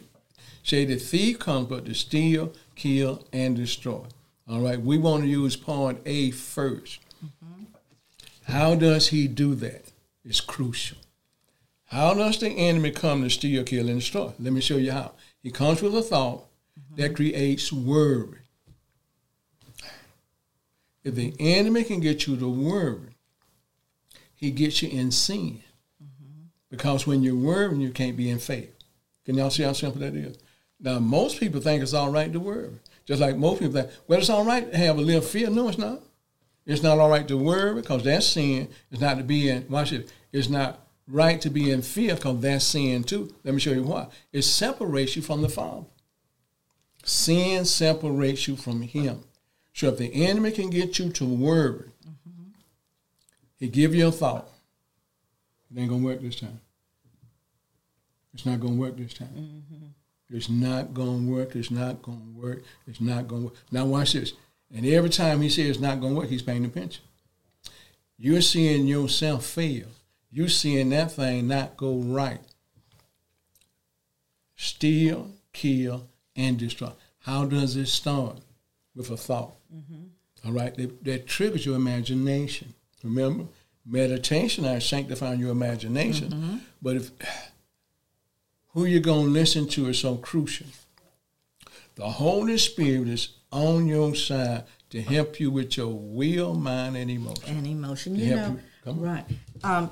Say 0.62 0.84
the 0.84 0.96
thief 0.96 1.38
comes 1.38 1.68
but 1.68 1.86
to 1.86 1.94
steal, 1.94 2.52
kill, 2.74 3.24
and 3.32 3.56
destroy. 3.56 4.02
All 4.48 4.60
right, 4.60 4.80
we 4.80 4.96
want 4.96 5.22
to 5.22 5.28
use 5.28 5.56
point 5.56 6.00
A 6.06 6.30
1st 6.30 6.98
mm-hmm. 7.24 7.64
How 8.44 8.76
does 8.76 9.08
he 9.08 9.26
do 9.26 9.54
that? 9.56 9.92
It's 10.24 10.40
crucial. 10.40 10.98
How 11.86 12.14
does 12.14 12.38
the 12.38 12.48
enemy 12.48 12.90
come 12.90 13.22
to 13.22 13.30
steal, 13.30 13.64
kill, 13.64 13.88
and 13.88 14.00
destroy? 14.00 14.32
Let 14.38 14.52
me 14.52 14.60
show 14.60 14.76
you 14.76 14.92
how. 14.92 15.12
He 15.40 15.50
comes 15.50 15.82
with 15.82 15.96
a 15.96 16.02
thought 16.02 16.46
that 16.96 17.06
mm-hmm. 17.06 17.14
creates 17.14 17.72
worry. 17.72 18.38
If 21.06 21.14
the 21.14 21.32
enemy 21.38 21.84
can 21.84 22.00
get 22.00 22.26
you 22.26 22.36
to 22.36 22.48
worry, 22.48 23.14
he 24.34 24.50
gets 24.50 24.82
you 24.82 24.88
in 24.88 25.12
sin. 25.12 25.62
Because 26.68 27.06
when 27.06 27.22
you're 27.22 27.36
worrying, 27.36 27.80
you 27.80 27.90
can't 27.90 28.16
be 28.16 28.28
in 28.28 28.40
faith. 28.40 28.74
Can 29.24 29.36
y'all 29.36 29.50
see 29.50 29.62
how 29.62 29.72
simple 29.72 30.00
that 30.00 30.16
is? 30.16 30.36
Now, 30.80 30.98
most 30.98 31.38
people 31.38 31.60
think 31.60 31.80
it's 31.80 31.94
all 31.94 32.10
right 32.10 32.32
to 32.32 32.40
worry. 32.40 32.70
Just 33.04 33.20
like 33.20 33.36
most 33.36 33.60
people 33.60 33.74
think, 33.74 33.92
well, 34.08 34.18
it's 34.18 34.28
all 34.28 34.44
right 34.44 34.68
to 34.68 34.76
have 34.76 34.98
a 34.98 35.00
little 35.00 35.22
fear. 35.22 35.48
No, 35.48 35.68
it's 35.68 35.78
not. 35.78 36.02
It's 36.66 36.82
not 36.82 36.98
all 36.98 37.08
right 37.08 37.28
to 37.28 37.38
worry 37.38 37.80
because 37.80 38.02
that's 38.02 38.26
sin. 38.26 38.68
It's 38.90 39.00
not 39.00 39.18
to 39.18 39.22
be 39.22 39.48
in, 39.48 39.68
watch 39.68 39.92
it, 39.92 40.10
it's 40.32 40.48
not 40.48 40.88
right 41.06 41.40
to 41.42 41.50
be 41.50 41.70
in 41.70 41.82
fear 41.82 42.16
because 42.16 42.40
that's 42.40 42.64
sin 42.64 43.04
too. 43.04 43.32
Let 43.44 43.54
me 43.54 43.60
show 43.60 43.70
you 43.70 43.84
why. 43.84 44.08
It 44.32 44.42
separates 44.42 45.14
you 45.14 45.22
from 45.22 45.42
the 45.42 45.48
Father. 45.48 45.86
Sin 47.04 47.64
separates 47.64 48.48
you 48.48 48.56
from 48.56 48.82
Him. 48.82 49.20
So 49.76 49.88
if 49.88 49.98
the 49.98 50.24
enemy 50.24 50.52
can 50.52 50.70
get 50.70 50.98
you 50.98 51.10
to 51.10 51.24
worry, 51.26 51.90
mm-hmm. 52.02 52.48
he 53.58 53.68
give 53.68 53.94
you 53.94 54.08
a 54.08 54.10
thought. 54.10 54.48
It 55.70 55.78
ain't 55.78 55.90
gonna 55.90 56.02
work 56.02 56.22
this 56.22 56.40
time. 56.40 56.62
It's 58.32 58.46
not 58.46 58.58
gonna 58.58 58.76
work 58.76 58.96
this 58.96 59.12
time. 59.12 59.28
Mm-hmm. 59.36 60.34
It's 60.34 60.48
not 60.48 60.94
gonna 60.94 61.30
work. 61.30 61.54
It's 61.54 61.70
not 61.70 62.00
gonna 62.00 62.32
work. 62.34 62.62
It's 62.86 63.02
not 63.02 63.28
gonna 63.28 63.44
work. 63.44 63.54
Now 63.70 63.84
watch 63.84 64.14
this. 64.14 64.32
And 64.74 64.86
every 64.86 65.10
time 65.10 65.42
he 65.42 65.50
says 65.50 65.68
it's 65.68 65.78
not 65.78 66.00
gonna 66.00 66.14
work, 66.14 66.30
he's 66.30 66.42
paying 66.42 66.64
attention. 66.64 67.04
You're 68.16 68.40
seeing 68.40 68.86
yourself 68.86 69.44
fail. 69.44 69.88
You're 70.30 70.48
seeing 70.48 70.88
that 70.90 71.12
thing 71.12 71.48
not 71.48 71.76
go 71.76 71.96
right. 71.96 72.40
Steal, 74.56 75.32
kill, 75.52 76.08
and 76.34 76.58
destroy. 76.58 76.92
How 77.18 77.44
does 77.44 77.76
it 77.76 77.88
start? 77.88 78.38
With 78.96 79.10
a 79.10 79.16
thought. 79.16 79.54
Mm-hmm. 79.72 80.48
All 80.48 80.52
right, 80.52 80.74
that, 80.74 81.04
that 81.04 81.26
triggers 81.26 81.64
your 81.64 81.76
imagination. 81.76 82.74
Remember, 83.04 83.44
meditation 83.84 84.64
is 84.64 84.84
sanctifying 84.84 85.38
your 85.38 85.50
imagination. 85.50 86.30
Mm-hmm. 86.30 86.56
But 86.82 86.96
if 86.96 87.10
who 88.76 88.84
you're 88.84 89.00
going 89.00 89.26
to 89.26 89.32
listen 89.32 89.66
to 89.68 89.88
is 89.88 89.98
so 89.98 90.16
crucial. 90.16 90.66
The 91.94 92.06
Holy 92.06 92.58
Spirit 92.58 93.08
is 93.08 93.30
on 93.50 93.86
your 93.86 94.14
side 94.14 94.64
to 94.90 95.00
help 95.00 95.40
you 95.40 95.50
with 95.50 95.78
your 95.78 95.88
will, 95.88 96.54
mind, 96.54 96.96
and 96.96 97.10
emotion. 97.10 97.56
And 97.56 97.66
emotion, 97.66 98.16
you 98.16 98.36
know, 98.36 98.58
you. 98.84 98.92
right? 98.92 99.24
Um, 99.64 99.90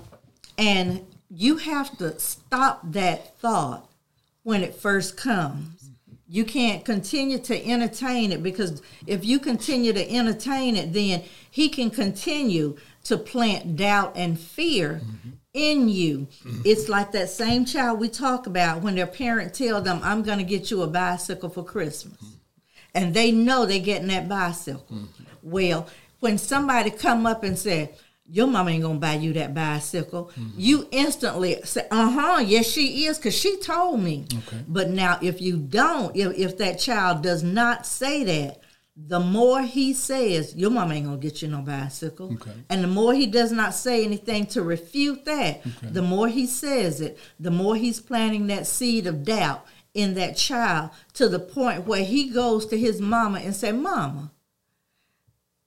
and 0.59 1.07
you 1.31 1.57
have 1.57 1.97
to 1.99 2.19
stop 2.21 2.81
that 2.93 3.39
thought 3.39 3.91
when 4.43 4.63
it 4.63 4.75
first 4.75 5.17
comes. 5.17 5.91
You 6.35 6.45
can't 6.45 6.85
continue 6.85 7.39
to 7.39 7.67
entertain 7.67 8.33
it 8.33 8.43
because 8.43 8.83
if 9.07 9.25
you 9.25 9.39
continue 9.39 9.93
to 9.93 10.11
entertain 10.11 10.77
it, 10.77 10.93
then 10.93 11.23
he 11.51 11.69
can 11.69 11.91
continue 11.91 12.77
to 13.05 13.17
plant 13.17 13.77
doubt 13.77 14.13
and 14.17 14.39
fear 14.39 15.01
mm-hmm 15.05 15.31
in 15.55 15.89
you. 15.89 16.27
Mm-hmm. 16.45 16.63
It's 16.65 16.89
like 16.89 17.13
that 17.13 17.31
same 17.31 17.65
child 17.65 18.01
we 18.01 18.09
talk 18.09 18.47
about 18.47 18.83
when 18.83 18.97
their 18.97 19.07
parent 19.07 19.55
tell 19.55 19.81
them, 19.81 20.01
I'm 20.03 20.23
going 20.23 20.39
to 20.39 20.45
get 20.45 20.71
you 20.71 20.83
a 20.83 20.87
bicycle 20.87 21.49
for 21.49 21.65
Christmas. 21.65 22.17
Mm-hmm. 22.17 22.35
And 22.97 23.15
they 23.15 23.33
know 23.33 23.65
they're 23.65 23.79
getting 23.79 24.09
that 24.09 24.29
bicycle. 24.29 25.09
Well, 25.43 25.89
when 26.21 26.39
somebody 26.39 26.91
come 26.91 27.27
up 27.27 27.43
and 27.43 27.59
say, 27.59 27.93
your 28.27 28.47
mama 28.47 28.71
ain't 28.71 28.83
gonna 28.83 28.99
buy 28.99 29.15
you 29.15 29.33
that 29.35 29.55
bicycle. 29.55 30.31
You 30.57 30.89
instantly 30.91 31.61
say, 31.65 31.87
"Uh 31.91 32.11
huh, 32.11 32.41
yes 32.41 32.67
she 32.67 33.07
is," 33.07 33.19
because 33.19 33.37
she 33.37 33.59
told 33.59 34.01
me. 34.01 34.27
Okay. 34.33 34.65
But 34.67 34.91
now, 34.91 35.19
if 35.21 35.41
you 35.41 35.59
don't, 35.59 36.17
if, 36.17 36.37
if 36.39 36.59
that 36.59 36.79
child 36.79 37.23
does 37.23 37.43
not 37.43 37.87
say 37.87 38.25
that, 38.25 38.61
the 38.97 39.21
more 39.21 39.61
he 39.63 39.93
says, 39.93 40.55
your 40.55 40.71
mama 40.71 40.95
ain't 40.95 41.07
gonna 41.07 41.19
get 41.19 41.43
you 41.43 41.49
no 41.49 41.63
bicycle. 41.63 42.33
Okay. 42.35 42.53
And 42.71 42.83
the 42.83 42.89
more 42.89 43.13
he 43.13 43.27
does 43.27 43.51
not 43.51 43.75
say 43.75 44.05
anything 44.05 44.47
to 44.47 44.63
refute 44.63 45.25
that, 45.25 45.67
okay. 45.67 45.89
the 45.89 46.03
more 46.03 46.29
he 46.29 46.47
says 46.47 47.01
it, 47.01 47.19
the 47.41 47.51
more 47.51 47.75
he's 47.75 48.01
planting 48.01 48.47
that 48.47 48.67
seed 48.67 49.07
of 49.07 49.25
doubt 49.25 49.67
in 49.95 50.15
that 50.15 50.37
child 50.37 50.91
to 51.15 51.29
the 51.29 51.39
point 51.39 51.87
where 51.87 52.05
he 52.05 52.31
goes 52.31 52.67
to 52.67 52.79
his 52.79 53.01
mama 53.01 53.41
and 53.41 53.55
say, 53.55 53.73
Mama, 53.73 54.31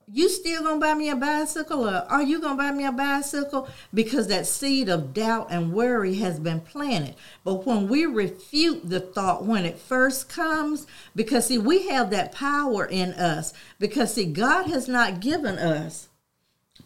you 0.10 0.30
still 0.30 0.64
gonna 0.64 0.80
buy 0.80 0.94
me 0.94 1.10
a 1.10 1.16
bicycle 1.16 1.88
or 1.88 2.06
are 2.10 2.24
you 2.24 2.40
gonna 2.40 2.56
buy 2.56 2.72
me 2.72 2.86
a 2.86 2.92
bicycle? 2.92 3.68
Because 3.94 4.28
that 4.28 4.48
seed 4.48 4.88
of 4.88 5.14
doubt 5.14 5.48
and 5.52 5.74
worry 5.74 6.16
has 6.16 6.40
been 6.40 6.62
planted. 6.62 7.16
But 7.44 7.66
when 7.66 7.90
we 7.90 8.06
refute 8.06 8.90
the 8.90 9.02
thought 9.02 9.46
when 9.46 9.66
it 9.66 9.78
first 9.78 10.30
comes 10.30 10.88
because 11.16 11.48
see 11.48 11.58
we 11.58 11.90
have 11.90 12.10
that 12.12 12.32
power 12.32 12.86
in 12.86 13.14
us 13.14 13.54
because 13.80 14.14
see 14.14 14.26
god 14.26 14.68
has 14.68 14.88
not 14.88 15.20
given 15.20 15.58
us 15.58 16.08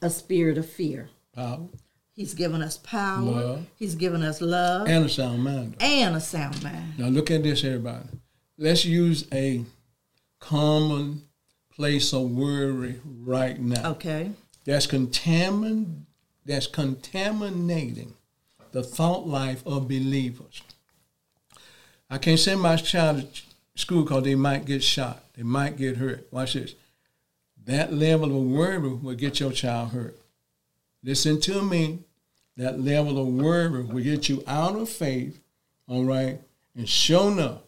a 0.01 0.09
spirit 0.09 0.57
of 0.57 0.67
fear. 0.67 1.09
Power. 1.33 1.67
He's 2.13 2.33
given 2.33 2.61
us 2.61 2.77
power. 2.77 3.21
Love. 3.21 3.65
he's 3.75 3.95
given 3.95 4.23
us 4.23 4.41
love. 4.41 4.87
And 4.87 5.05
a 5.05 5.09
sound 5.09 5.43
mind. 5.43 5.75
And 5.79 6.15
a 6.15 6.19
sound 6.19 6.61
mind. 6.63 6.97
Now 6.97 7.07
look 7.07 7.29
at 7.29 7.43
this 7.43 7.63
everybody. 7.63 8.09
Let's 8.57 8.83
use 8.83 9.27
a 9.31 9.63
common 10.39 11.23
place 11.75 12.13
of 12.13 12.31
worry 12.31 12.99
right 13.05 13.59
now. 13.59 13.91
Okay. 13.91 14.31
That's 14.65 14.87
contamin 14.87 16.03
that's 16.45 16.67
contaminating 16.67 18.13
the 18.71 18.83
thought 18.83 19.27
life 19.27 19.65
of 19.65 19.87
believers. 19.87 20.61
I 22.09 22.17
can't 22.17 22.39
send 22.39 22.61
my 22.61 22.75
child 22.77 23.33
to 23.33 23.41
school 23.75 24.03
because 24.03 24.23
they 24.23 24.35
might 24.35 24.65
get 24.65 24.83
shot. 24.83 25.23
They 25.35 25.43
might 25.43 25.77
get 25.77 25.97
hurt. 25.97 26.27
Watch 26.31 26.53
this. 26.53 26.75
That 27.65 27.93
level 27.93 28.35
of 28.35 28.43
worry 28.43 28.79
will 28.79 29.13
get 29.13 29.39
your 29.39 29.51
child 29.51 29.91
hurt. 29.91 30.17
Listen 31.03 31.39
to 31.41 31.61
me. 31.61 31.99
That 32.57 32.79
level 32.79 33.19
of 33.19 33.27
worry 33.27 33.83
will 33.83 34.03
get 34.03 34.27
you 34.27 34.43
out 34.45 34.75
of 34.75 34.89
faith, 34.89 35.39
all 35.87 36.03
right? 36.03 36.39
And 36.75 36.87
sure 36.87 37.31
enough, 37.31 37.61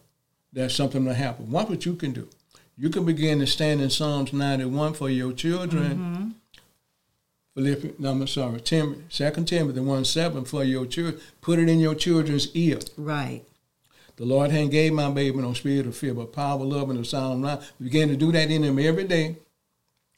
that 0.52 0.70
something 0.72 1.04
will 1.04 1.14
happen. 1.14 1.50
Watch 1.50 1.68
what 1.68 1.86
you 1.86 1.94
can 1.94 2.12
do 2.12 2.28
you 2.76 2.90
can 2.90 3.04
begin 3.04 3.38
to 3.40 3.46
stand 3.46 3.80
in 3.80 3.90
Psalms 3.90 4.32
91 4.32 4.94
for 4.94 5.08
your 5.08 5.32
children. 5.32 5.98
Mm-hmm. 5.98 6.28
Philippians, 7.54 8.00
no, 8.00 8.10
I'm 8.10 8.26
sorry, 8.26 8.60
Tim, 8.60 9.04
2 9.10 9.30
Timothy 9.44 9.80
1 9.80 10.04
7 10.04 10.44
for 10.44 10.64
your 10.64 10.86
children. 10.86 11.20
Put 11.40 11.60
it 11.60 11.68
in 11.68 11.78
your 11.78 11.94
children's 11.94 12.54
ear. 12.54 12.80
Right. 12.96 13.42
The 14.16 14.24
Lord 14.24 14.50
hadn't 14.50 14.70
gave 14.70 14.92
my 14.92 15.10
baby 15.10 15.38
no 15.38 15.52
spirit 15.54 15.86
of 15.86 15.96
fear, 15.96 16.14
but 16.14 16.32
power, 16.32 16.64
love, 16.64 16.90
and 16.90 16.98
a 16.98 17.04
sound 17.04 17.42
mind. 17.42 17.60
We 17.78 17.84
begin 17.84 18.08
to 18.08 18.16
do 18.16 18.32
that 18.32 18.50
in 18.50 18.62
them 18.62 18.78
every 18.78 19.04
day. 19.04 19.36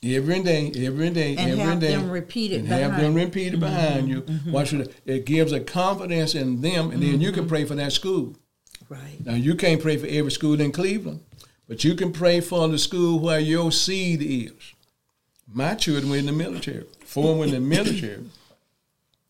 Every 0.04 0.42
day, 0.42 0.72
every 0.76 1.10
day, 1.10 1.36
and 1.36 1.52
every 1.52 1.64
have 1.64 1.80
day. 1.80 1.92
them 1.92 2.10
repeat 2.10 2.52
it 2.52 2.56
and 2.56 2.68
behind. 2.68 2.92
have 2.92 3.00
them 3.00 3.14
repeat 3.14 3.54
it 3.54 3.60
behind 3.60 4.02
mm-hmm. 4.02 4.08
you. 4.08 4.22
Mm-hmm. 4.22 4.52
Watch 4.52 4.72
it. 4.74 4.94
It 5.06 5.24
gives 5.24 5.52
a 5.52 5.60
confidence 5.60 6.34
in 6.34 6.60
them, 6.60 6.90
and 6.90 7.02
then 7.02 7.20
you 7.20 7.32
can 7.32 7.44
mm-hmm. 7.44 7.48
pray 7.48 7.64
for 7.64 7.74
that 7.76 7.92
school. 7.92 8.36
Right. 8.88 9.24
Now 9.24 9.34
you 9.34 9.54
can't 9.54 9.80
pray 9.80 9.96
for 9.96 10.06
every 10.06 10.30
school 10.30 10.60
in 10.60 10.70
Cleveland. 10.70 11.20
But 11.68 11.82
you 11.82 11.94
can 11.94 12.12
pray 12.12 12.40
for 12.40 12.68
the 12.68 12.78
school 12.78 13.18
where 13.18 13.40
your 13.40 13.72
seed 13.72 14.22
is. 14.22 14.74
My 15.52 15.74
children 15.74 16.10
were 16.10 16.16
in 16.16 16.26
the 16.26 16.32
military. 16.32 16.86
Four 17.04 17.36
were 17.36 17.44
in 17.44 17.50
the 17.50 17.60
military. 17.76 18.24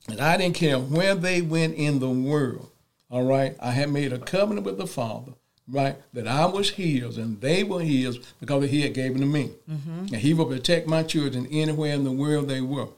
And 0.09 0.21
I 0.21 0.37
didn't 0.37 0.57
care 0.57 0.79
where 0.79 1.15
they 1.15 1.43
went 1.43 1.75
in 1.77 1.99
the 1.99 2.11
world. 2.11 2.71
All 3.11 3.25
right. 3.25 3.57
I 3.61 3.71
had 3.71 3.91
made 3.91 4.13
a 4.13 4.19
covenant 4.19 4.67
with 4.67 4.79
the 4.79 4.87
Father, 4.87 5.33
right, 5.69 5.97
that 6.13 6.27
I 6.27 6.47
was 6.47 6.71
his 6.71 7.17
and 7.19 7.41
they 7.41 7.65
were 7.65 7.81
his 7.81 8.19
because 8.41 8.69
he 8.71 8.83
had 8.83 8.95
given 8.95 9.21
to 9.21 9.27
me. 9.27 9.51
Mm-hmm. 9.71 10.15
And 10.15 10.17
he 10.17 10.35
will 10.35 10.47
protect 10.47 10.87
my 10.87 11.03
children 11.03 11.47
anywhere 11.51 11.95
in 11.95 12.05
the 12.05 12.13
world 12.13 12.49
they 12.49 12.61
were. 12.61 12.89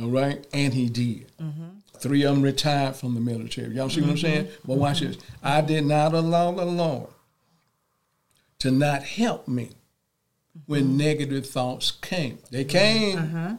All 0.00 0.08
right. 0.08 0.44
And 0.52 0.72
he 0.72 0.88
did. 0.88 1.30
Mm-hmm. 1.40 1.68
Three 1.98 2.22
of 2.24 2.34
them 2.34 2.42
retired 2.42 2.96
from 2.96 3.14
the 3.14 3.20
military. 3.20 3.74
Y'all 3.74 3.88
see 3.88 4.00
mm-hmm. 4.00 4.10
what 4.10 4.10
I'm 4.10 4.16
mm-hmm. 4.16 4.26
saying? 4.26 4.48
Well, 4.66 4.78
watch 4.78 5.00
this. 5.00 5.18
I 5.42 5.60
did 5.60 5.84
not 5.84 6.14
allow 6.14 6.50
the 6.52 6.64
Lord 6.64 7.08
to 8.62 8.70
not 8.70 9.02
help 9.02 9.48
me 9.48 9.70
when 10.66 10.84
mm-hmm. 10.84 10.96
negative 10.98 11.44
thoughts 11.48 11.90
came. 11.90 12.38
They 12.52 12.64
came, 12.64 13.18
uh-huh. 13.18 13.56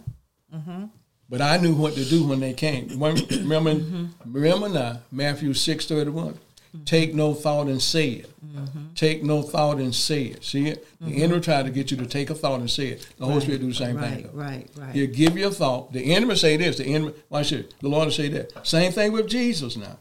Uh-huh. 0.55 0.86
but 1.29 1.41
I 1.41 1.57
knew 1.57 1.75
what 1.75 1.95
to 1.95 2.05
do 2.05 2.25
when 2.25 2.39
they 2.39 2.53
came. 2.53 2.88
Remember, 2.89 3.12
mm-hmm. 3.75 4.05
remember 4.25 4.69
now, 4.69 5.00
Matthew 5.12 5.53
six 5.53 5.88
thirty 5.88 6.10
one. 6.10 6.36
Mm-hmm. 6.36 6.86
Take 6.86 7.13
no 7.13 7.33
thought 7.33 7.67
and 7.67 7.81
say 7.81 8.12
it. 8.12 8.31
Mm-hmm. 8.45 8.93
Take 8.95 9.24
no 9.24 9.41
thought 9.41 9.79
and 9.79 9.93
say 9.93 10.24
it. 10.24 10.43
See 10.45 10.69
it? 10.69 10.88
The 11.01 11.07
mm-hmm. 11.07 11.22
enemy 11.22 11.41
tried 11.41 11.65
to 11.65 11.72
get 11.72 11.91
you 11.91 11.98
to 11.98 12.05
take 12.05 12.29
a 12.29 12.36
thought 12.36 12.62
and 12.62 12.72
say 12.72 12.88
it. 12.88 13.05
The 13.17 13.25
Holy 13.25 13.41
Spirit 13.41 13.60
do 13.60 13.67
the 13.67 13.74
same 13.74 13.98
right, 13.98 14.10
thing. 14.10 14.24
Though. 14.24 14.39
Right, 14.39 14.69
right. 14.77 14.95
He'll 14.95 15.12
give 15.12 15.38
you 15.38 15.48
a 15.50 15.51
thought. 15.51 15.91
The 15.91 16.13
enemy 16.15 16.36
say 16.36 16.55
this. 16.55 16.77
The 16.77 16.86
enemy, 16.86 17.13
watch 17.29 17.51
it. 17.51 17.74
The 17.81 17.89
Lord 17.89 18.05
will 18.05 18.12
say 18.13 18.29
that. 18.29 18.65
Same 18.65 18.93
thing 18.93 19.12
with 19.12 19.27
Jesus 19.27 19.75
now. 19.75 19.98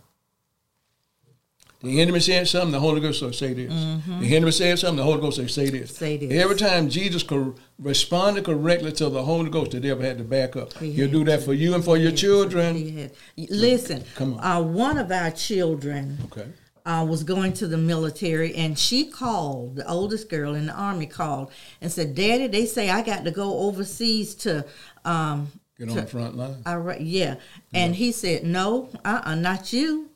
The 1.82 2.00
enemy 2.00 2.20
said 2.20 2.46
something, 2.46 2.70
the 2.70 2.80
Holy 2.80 3.00
Ghost 3.00 3.22
will 3.22 3.32
say 3.32 3.54
this. 3.54 3.72
The 4.20 4.36
enemy 4.36 4.52
said 4.52 4.78
something, 4.78 4.96
the 4.96 5.02
Holy 5.02 5.20
Ghost 5.20 5.38
will 5.38 5.48
say 5.48 5.68
this. 5.68 5.90
Mm-hmm. 5.90 5.98
Say 5.98 6.16
this. 6.16 6.42
Every 6.42 6.56
time 6.56 6.88
Jesus 6.88 7.22
cor- 7.24 7.54
responded 7.78 8.44
correctly 8.44 8.92
to 8.92 9.08
the 9.08 9.24
Holy 9.24 9.50
Ghost, 9.50 9.72
the 9.72 9.80
devil 9.80 10.04
had 10.04 10.18
to 10.18 10.24
back 10.24 10.54
up. 10.54 10.72
He 10.74 10.92
He'll 10.92 11.10
do 11.10 11.24
that 11.24 11.42
for 11.42 11.54
you 11.54 11.74
and 11.74 11.84
for 11.84 11.96
your 11.96 12.12
children. 12.12 13.10
Listen, 13.36 14.04
Come 14.14 14.34
on. 14.34 14.44
Uh, 14.44 14.62
one 14.62 14.96
of 14.96 15.10
our 15.10 15.32
children 15.32 16.18
Okay. 16.26 16.46
uh, 16.86 17.04
was 17.08 17.24
going 17.24 17.52
to 17.54 17.66
the 17.66 17.78
military, 17.78 18.54
and 18.54 18.78
she 18.78 19.06
called. 19.06 19.76
The 19.76 19.88
oldest 19.88 20.28
girl 20.28 20.54
in 20.54 20.66
the 20.66 20.74
army 20.74 21.06
called 21.06 21.50
and 21.80 21.90
said, 21.90 22.14
"Daddy, 22.14 22.46
they 22.46 22.66
say 22.66 22.90
I 22.90 23.02
got 23.02 23.24
to 23.24 23.30
go 23.32 23.58
overseas 23.58 24.34
to." 24.36 24.64
Um, 25.04 25.50
Get 25.78 25.88
on 25.88 25.96
the 25.96 26.06
front 26.06 26.36
line. 26.36 26.62
Iraq. 26.66 26.98
Yeah, 27.00 27.36
and 27.74 27.96
he 27.96 28.12
said, 28.12 28.44
"No, 28.44 28.90
uh, 29.04 29.22
uh 29.24 29.34
not 29.34 29.72
you," 29.72 30.10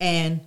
and 0.00 0.40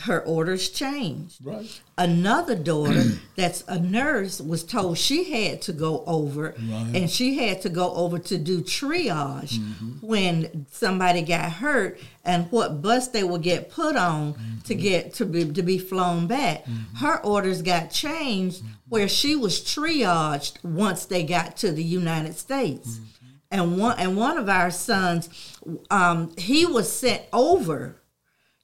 her 0.00 0.20
orders 0.24 0.70
changed. 0.70 1.38
Right. 1.46 1.80
Another 1.96 2.56
daughter 2.56 3.04
that's 3.36 3.62
a 3.68 3.78
nurse 3.78 4.40
was 4.40 4.64
told 4.64 4.98
she 4.98 5.30
had 5.32 5.62
to 5.62 5.72
go 5.72 6.02
over 6.06 6.54
Right. 6.58 6.90
and 6.94 7.08
she 7.08 7.36
had 7.38 7.62
to 7.62 7.68
go 7.68 7.94
over 7.94 8.18
to 8.18 8.36
do 8.36 8.60
triage 8.60 9.52
Mm-hmm. 9.58 10.04
when 10.06 10.66
somebody 10.70 11.22
got 11.22 11.52
hurt 11.52 12.00
and 12.24 12.50
what 12.50 12.82
bus 12.82 13.08
they 13.08 13.22
would 13.22 13.42
get 13.42 13.70
put 13.70 13.94
on 13.96 14.34
Mm-hmm. 14.34 14.58
to 14.64 14.74
get 14.74 15.14
to 15.14 15.26
be 15.26 15.44
to 15.52 15.62
be 15.62 15.78
flown 15.78 16.26
back. 16.26 16.64
Her 16.96 17.20
orders 17.24 17.62
got 17.62 17.90
changed 17.90 18.62
Mm-hmm. 18.62 18.72
where 18.88 19.08
she 19.08 19.36
was 19.36 19.60
triaged 19.60 20.62
once 20.64 21.06
they 21.06 21.22
got 21.22 21.56
to 21.58 21.70
the 21.70 21.84
United 21.84 22.36
States. 22.36 22.88
Mm-hmm. 22.96 23.04
And 23.52 23.78
one 23.78 23.96
and 24.00 24.16
one 24.16 24.38
of 24.38 24.48
our 24.48 24.72
sons, 24.72 25.28
um, 25.88 26.32
he 26.36 26.66
was 26.66 26.92
sent 26.92 27.22
over 27.32 28.00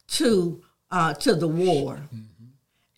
to 0.08 0.60
uh, 0.90 1.14
to 1.14 1.34
the 1.34 1.48
war. 1.48 2.00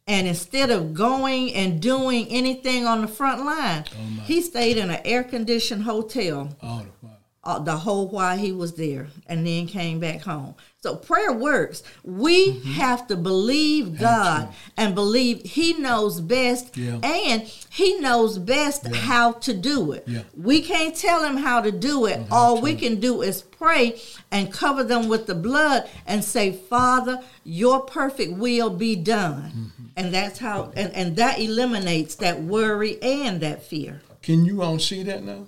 And 0.09 0.27
instead 0.27 0.71
of 0.71 0.95
going 0.95 1.55
and 1.55 1.81
doing 1.81 2.27
anything 2.29 2.87
on 2.87 3.03
the 3.03 3.09
front 3.09 3.45
line, 3.45 3.85
he 4.25 4.41
stayed 4.43 4.77
in 4.77 4.91
an 4.91 5.01
air 5.05 5.23
conditioned 5.25 5.85
hotel 5.85 6.57
while. 7.02 7.02
Uh, 7.45 7.59
the 7.59 7.77
whole 7.77 8.09
while 8.09 8.37
he 8.39 8.53
was 8.53 8.75
there 8.75 9.09
and 9.27 9.45
then 9.47 9.67
came 9.67 9.99
back 9.99 10.21
home. 10.21 10.55
So 10.81 10.97
prayer 10.97 11.33
works. 11.33 11.83
We 12.05 12.53
Mm-hmm. 12.53 12.73
have 12.73 13.07
to 13.09 13.17
believe 13.17 13.99
God 13.99 14.53
and 14.77 14.95
believe 14.95 15.43
He 15.43 15.75
knows 15.75 16.21
best 16.21 16.77
Yeah. 16.77 16.99
and 17.03 17.43
He 17.71 17.99
knows 17.99 18.39
best 18.39 18.87
how 18.95 19.33
to 19.33 19.55
do 19.55 19.93
it. 19.93 20.05
Yeah. 20.07 20.23
We 20.37 20.61
can't 20.61 20.95
tell 20.97 21.23
Him 21.25 21.37
how 21.37 21.61
to 21.61 21.71
do 21.73 22.07
it. 22.07 22.21
All 22.31 22.61
we 22.61 22.75
can 22.75 22.99
do 23.01 23.23
is 23.23 23.43
pray 23.43 24.01
and 24.33 24.53
cover 24.53 24.83
them 24.85 25.09
with 25.09 25.27
the 25.27 25.35
blood 25.37 25.89
and 26.07 26.23
say, 26.25 26.53
Father, 26.53 27.21
your 27.45 27.81
perfect 27.81 28.33
will 28.37 28.71
be 28.71 28.97
done. 28.97 29.43
Mm-hmm. 29.51 29.85
And 29.97 30.15
that's 30.15 30.39
how, 30.39 30.73
and, 30.75 30.93
and 30.95 31.17
that 31.17 31.39
eliminates 31.39 32.17
that 32.17 32.43
worry 32.43 33.01
and 33.03 33.41
that 33.41 33.63
fear. 33.63 34.01
Can 34.23 34.45
you 34.45 34.63
all 34.63 34.79
see 34.79 35.03
that 35.05 35.23
now? 35.23 35.47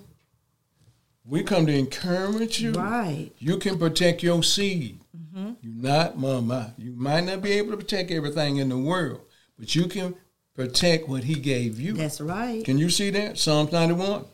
We 1.27 1.43
come 1.43 1.65
to 1.65 1.73
encourage 1.73 2.59
you. 2.59 2.73
Right. 2.73 3.31
You 3.39 3.57
can 3.57 3.79
protect 3.79 4.21
your 4.21 4.43
seed. 4.43 4.99
Mm-hmm. 5.17 5.53
You're 5.61 5.91
not 5.91 6.17
mama. 6.17 6.73
You 6.77 6.91
might 6.91 7.21
not 7.21 7.41
be 7.41 7.53
able 7.53 7.71
to 7.71 7.77
protect 7.77 8.11
everything 8.11 8.57
in 8.57 8.69
the 8.69 8.77
world, 8.77 9.21
but 9.57 9.73
you 9.75 9.87
can 9.87 10.15
protect 10.53 11.09
what 11.09 11.23
he 11.23 11.35
gave 11.35 11.79
you. 11.79 11.93
That's 11.93 12.21
right. 12.21 12.63
Can 12.63 12.77
you 12.77 12.89
see 12.89 13.09
that? 13.11 13.39
Psalms 13.39 13.71
91. 13.71 14.25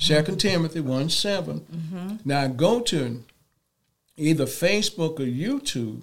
2 0.00 0.22
Timothy 0.36 0.80
1 0.80 1.10
7. 1.10 2.20
Now 2.24 2.46
go 2.46 2.80
to 2.80 3.24
either 4.16 4.44
Facebook 4.44 5.20
or 5.20 5.24
YouTube 5.24 6.02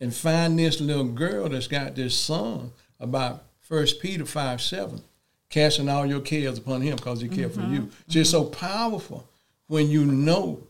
and 0.00 0.14
find 0.14 0.58
this 0.58 0.80
little 0.80 1.04
girl 1.04 1.48
that's 1.48 1.68
got 1.68 1.94
this 1.94 2.16
song 2.16 2.72
about 2.98 3.44
1 3.68 3.86
Peter 4.00 4.24
5 4.24 4.60
7. 4.60 5.02
Casting 5.48 5.88
all 5.88 6.06
your 6.06 6.20
cares 6.20 6.58
upon 6.58 6.80
him 6.80 6.96
because 6.96 7.20
he 7.20 7.28
cared 7.28 7.52
for 7.52 7.60
you. 7.60 7.90
Just 8.08 8.30
so 8.30 8.44
powerful 8.44 9.28
when 9.72 9.88
you 9.88 10.04
know. 10.04 10.60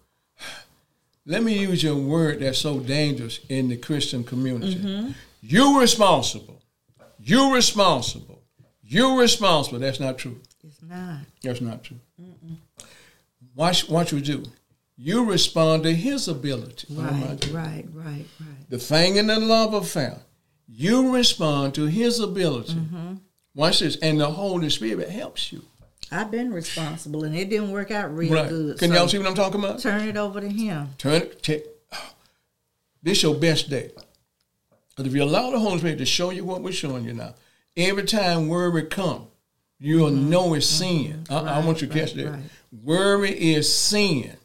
Let 1.27 1.43
me 1.43 1.59
use 1.59 1.83
your 1.83 1.97
word 1.97 2.39
that's 2.41 2.59
so 2.59 2.79
dangerous 2.79 3.41
in 3.49 3.69
the 3.69 3.77
Christian 3.77 4.23
community. 4.23 5.15
You're 5.41 5.81
responsible. 5.81 6.63
You're 7.19 7.53
responsible. 7.53 8.41
You're 8.85 9.19
responsible. 9.19 9.81
That's 9.81 9.99
not 9.99 10.19
true. 10.19 10.41
It's 10.65 10.81
not. 10.83 11.19
That's 11.43 11.61
not 11.61 11.83
true. 11.83 11.97
Watch, 13.57 13.89
watch 13.89 14.13
what 14.13 14.13
you 14.13 14.21
do. 14.21 14.45
You 14.97 15.25
respond 15.25 15.83
to 15.83 15.93
his 15.93 16.29
ability. 16.29 16.87
Oh, 16.93 17.03
Right, 17.03 17.41
God. 17.41 17.49
right, 17.51 17.85
right, 17.93 18.27
right. 18.41 18.71
The 18.71 18.79
thing 18.79 19.17
in 19.17 19.27
the 19.27 19.41
love 19.41 19.75
affair, 19.75 20.19
you 20.69 21.13
respond 21.13 21.75
to 21.75 21.87
his 21.87 22.21
ability. 22.21 22.75
Mm-hmm. 22.75 23.15
Watch 23.55 23.81
this, 23.81 23.97
and 23.97 24.21
the 24.21 24.31
Holy 24.31 24.71
Spirit 24.71 25.09
helps 25.11 25.53
you. 25.53 25.63
I've 26.13 26.31
been 26.31 26.53
responsible, 26.53 27.25
and 27.25 27.35
it 27.35 27.49
didn't 27.51 27.71
work 27.73 27.91
out 27.91 28.15
real 28.17 28.35
Right? 28.35 28.49
good. 28.49 28.79
Can 28.79 28.91
so 28.91 28.95
y'all 28.95 29.09
see 29.09 29.19
what 29.19 29.27
I'm 29.27 29.35
talking 29.35 29.59
about? 29.65 29.81
Turn 29.81 30.07
it 30.09 30.17
over 30.17 30.41
to 30.41 30.49
him. 30.49 30.91
Turn 30.99 31.23
it. 31.23 31.43
Take, 31.43 31.65
this 33.03 33.23
your 33.23 33.35
best 33.35 33.69
day. 33.71 33.91
Because 34.91 35.07
if 35.07 35.15
you 35.15 35.23
allow 35.23 35.51
the 35.51 35.59
Holy 35.59 35.79
Spirit 35.79 35.99
to 35.99 36.05
show 36.07 36.31
you 36.31 36.45
what 36.45 36.63
we're 36.63 36.73
showing 36.73 37.05
you 37.05 37.15
now, 37.15 37.35
every 37.77 38.05
time 38.05 38.49
worry 38.49 38.83
come, 38.85 39.27
you'll 39.81 40.11
know 40.11 40.55
it's 40.55 40.67
sin. 40.67 41.25
I, 41.31 41.37
I 41.37 41.65
want 41.65 41.81
you 41.83 41.89
to 41.89 41.95
Mm-hmm. 41.95 41.99
Right, 41.99 42.07
catch 42.07 42.15
that. 42.15 42.31
right. 42.31 42.43
Worry 42.85 43.31
is 43.55 43.75
sin. 43.75 44.37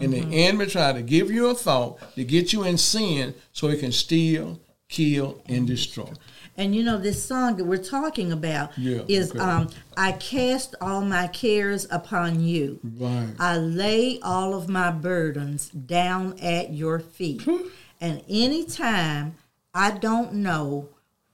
And 0.00 0.12
Mm-hmm. 0.14 0.30
the 0.30 0.44
enemy 0.44 0.66
try 0.66 0.92
to 0.92 1.02
give 1.02 1.28
you 1.30 1.48
a 1.48 1.54
thought 1.54 1.98
to 2.14 2.22
get 2.22 2.52
you 2.52 2.62
in 2.62 2.78
sin 2.78 3.34
so 3.52 3.66
he 3.68 3.76
can 3.76 3.90
steal, 3.90 4.60
kill, 4.98 5.40
and 5.46 5.66
destroy. 5.66 6.10
And 6.56 6.74
you 6.74 6.82
know 6.82 6.98
this 6.98 7.22
song 7.22 7.56
that 7.56 7.64
we're 7.64 7.76
talking 7.76 8.32
about 8.32 8.76
Yeah, 8.76 9.02
is 9.06 9.30
okay. 9.30 9.38
um, 9.38 9.68
"I 9.96 10.12
cast 10.12 10.74
all 10.80 11.02
my 11.02 11.28
cares 11.28 11.86
upon 11.90 12.40
you. 12.40 12.80
Right. 12.82 13.34
I 13.38 13.58
lay 13.58 14.18
all 14.22 14.54
of 14.54 14.68
my 14.68 14.90
burdens 14.90 15.68
down 15.68 16.38
at 16.40 16.72
your 16.72 16.98
feet. 16.98 17.46
and 18.00 18.22
anytime 18.28 19.34
I 19.74 19.92
don't 19.92 20.34
know 20.34 20.88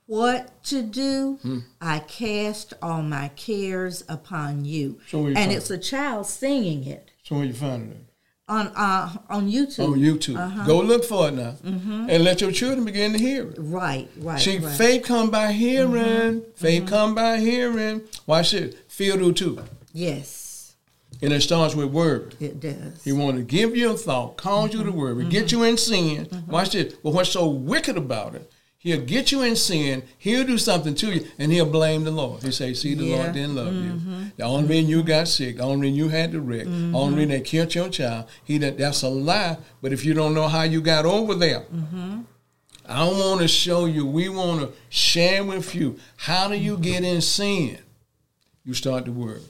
what 0.06 0.62
to 0.64 0.82
do, 0.82 1.38
Hmm. 1.42 1.58
I 1.80 2.00
cast 2.00 2.74
all 2.82 3.02
my 3.02 3.28
cares 3.28 4.04
upon 4.08 4.64
you." 4.66 4.98
So 5.10 5.26
and 5.26 5.52
it's 5.52 5.70
a 5.70 5.78
child 5.78 6.26
singing 6.26 6.84
it 6.84 7.12
So 7.22 7.36
where 7.36 7.44
you 7.46 7.54
find 7.54 7.92
it? 7.92 8.04
On 8.48 8.66
uh, 8.76 9.11
on 9.30 9.50
YouTube. 9.50 9.85
On 9.92 9.98
YouTube. 9.98 10.37
Uh-huh. 10.37 10.64
Go 10.66 10.80
look 10.80 11.04
for 11.04 11.28
it 11.28 11.35
now. 11.35 11.52
Mm-hmm. 11.64 12.11
And 12.11 12.24
let 12.24 12.40
your 12.40 12.52
children 12.52 12.85
begin 12.85 13.12
to 13.12 13.18
hear 13.18 13.48
it. 13.50 13.57
Right, 13.59 14.09
right, 14.18 14.40
See, 14.40 14.59
right. 14.59 14.76
faith 14.76 15.04
come 15.04 15.30
by 15.30 15.52
hearing. 15.52 15.92
Mm-hmm. 15.94 16.50
Faith 16.54 16.87
come 16.87 17.14
by 17.14 17.38
hearing. 17.38 18.02
Watch 18.26 18.52
this. 18.52 18.74
Feel 18.88 19.16
do 19.16 19.33
too. 19.33 19.62
Yes, 19.92 20.74
And 21.22 21.33
it 21.33 21.40
starts 21.40 21.74
with 21.76 21.90
word. 21.92 22.35
it 22.40 22.59
does. 22.61 23.02
He 23.04 23.12
want 23.12 23.37
to 23.37 23.42
give 23.44 23.76
you 23.76 23.92
a 23.92 23.96
thought, 23.96 24.37
cause 24.37 24.74
you 24.74 24.83
to 24.83 24.90
worry, 24.90 25.24
get 25.26 25.52
you 25.52 25.62
in 25.62 25.76
sin. 25.76 26.28
Watch 26.48 26.72
this. 26.72 26.94
But 26.94 27.11
what's 27.14 27.30
so 27.30 27.48
wicked 27.48 27.96
about 27.96 28.35
it? 28.35 28.50
He'll 28.85 29.01
get 29.01 29.33
you 29.33 29.40
in 29.40 29.57
sin. 29.57 30.03
He'll 30.18 30.44
do 30.44 30.59
something 30.59 30.94
to 30.97 31.11
you, 31.11 31.27
and 31.38 31.51
he'll 31.51 31.64
blame 31.64 32.05
the 32.05 32.11
Lord. 32.11 32.42
He 32.42 32.51
say, 32.51 32.75
"See, 32.75 32.92
the 32.92 33.05
Yeah. 33.07 33.16
Lord 33.16 33.33
didn't 33.33 33.55
love 33.55 33.75
you. 33.75 33.92
Mm-hmm. 33.92 34.23
The 34.37 34.44
only 34.44 34.68
reason 34.68 34.90
you 34.90 35.03
got 35.03 35.27
sick, 35.27 35.57
the 35.57 35.62
only 35.62 35.88
reason 35.88 35.97
you 35.97 36.09
had 36.11 36.33
the 36.33 36.40
wreck, 36.40 36.64
the 36.64 36.70
only 36.70 36.90
mm-hmm. 36.90 37.14
reason 37.14 37.29
they 37.31 37.40
killed 37.40 37.75
your 37.75 37.88
child. 37.88 38.27
He 38.44 38.59
that 38.59 38.77
that's 38.77 39.01
a 39.01 39.09
lie. 39.09 39.57
But 39.81 39.94
if 39.94 40.05
you 40.05 40.12
don't 40.12 40.35
know 40.35 40.49
how 40.49 40.64
you 40.64 40.83
got 40.83 41.07
over 41.07 41.35
there, 41.35 41.61
mm-hmm. 41.61 42.20
I 42.87 43.05
want 43.07 43.40
to 43.40 43.49
show 43.49 43.87
you. 43.87 44.05
We 44.05 44.29
want 44.29 44.61
to 44.61 44.73
share 44.90 45.42
with 45.42 45.75
you. 45.75 45.99
How 46.18 46.49
do 46.49 46.55
you 46.55 46.77
get 46.77 47.05
in 47.05 47.23
sin? 47.23 47.79
You 48.66 48.75
start 48.75 49.07
to 49.07 49.12
worry. 49.12 49.40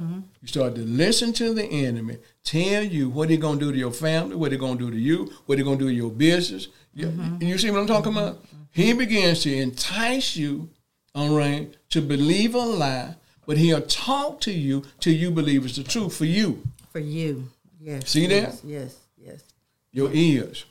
You 0.00 0.46
start 0.46 0.76
to 0.76 0.82
listen 0.82 1.32
to 1.34 1.52
the 1.52 1.64
enemy 1.64 2.18
tell 2.44 2.82
you 2.84 3.08
what 3.08 3.30
he 3.30 3.36
gonna 3.36 3.58
do 3.58 3.72
to 3.72 3.78
your 3.78 3.90
family, 3.90 4.36
what 4.36 4.52
he 4.52 4.58
gonna 4.58 4.78
do 4.78 4.90
to 4.90 4.96
you, 4.96 5.32
what 5.46 5.58
he 5.58 5.64
gonna 5.64 5.78
do 5.78 5.88
to 5.88 5.94
your 5.94 6.10
business. 6.10 6.68
You, 6.94 7.12
you 7.40 7.58
see 7.58 7.70
what 7.70 7.80
I'm 7.80 7.86
talking 7.86 8.12
about? 8.12 8.44
He 8.74 8.92
begins 8.92 9.44
to 9.44 9.56
entice 9.56 10.34
you, 10.34 10.68
all 11.14 11.36
right, 11.36 11.72
to 11.90 12.02
believe 12.02 12.56
a 12.56 12.58
lie, 12.58 13.14
but 13.46 13.56
he'll 13.56 13.80
talk 13.80 14.40
to 14.40 14.52
you 14.52 14.82
till 14.98 15.14
you 15.14 15.30
believe 15.30 15.64
it's 15.64 15.76
the 15.76 15.84
truth 15.84 16.16
for 16.16 16.24
you. 16.24 16.64
For 16.90 16.98
you, 16.98 17.48
yes. 17.80 18.10
See 18.10 18.26
yes, 18.26 18.60
that? 18.60 18.68
Yes, 18.68 18.98
yes. 19.16 19.44
Your 19.92 20.10
ears. 20.12 20.64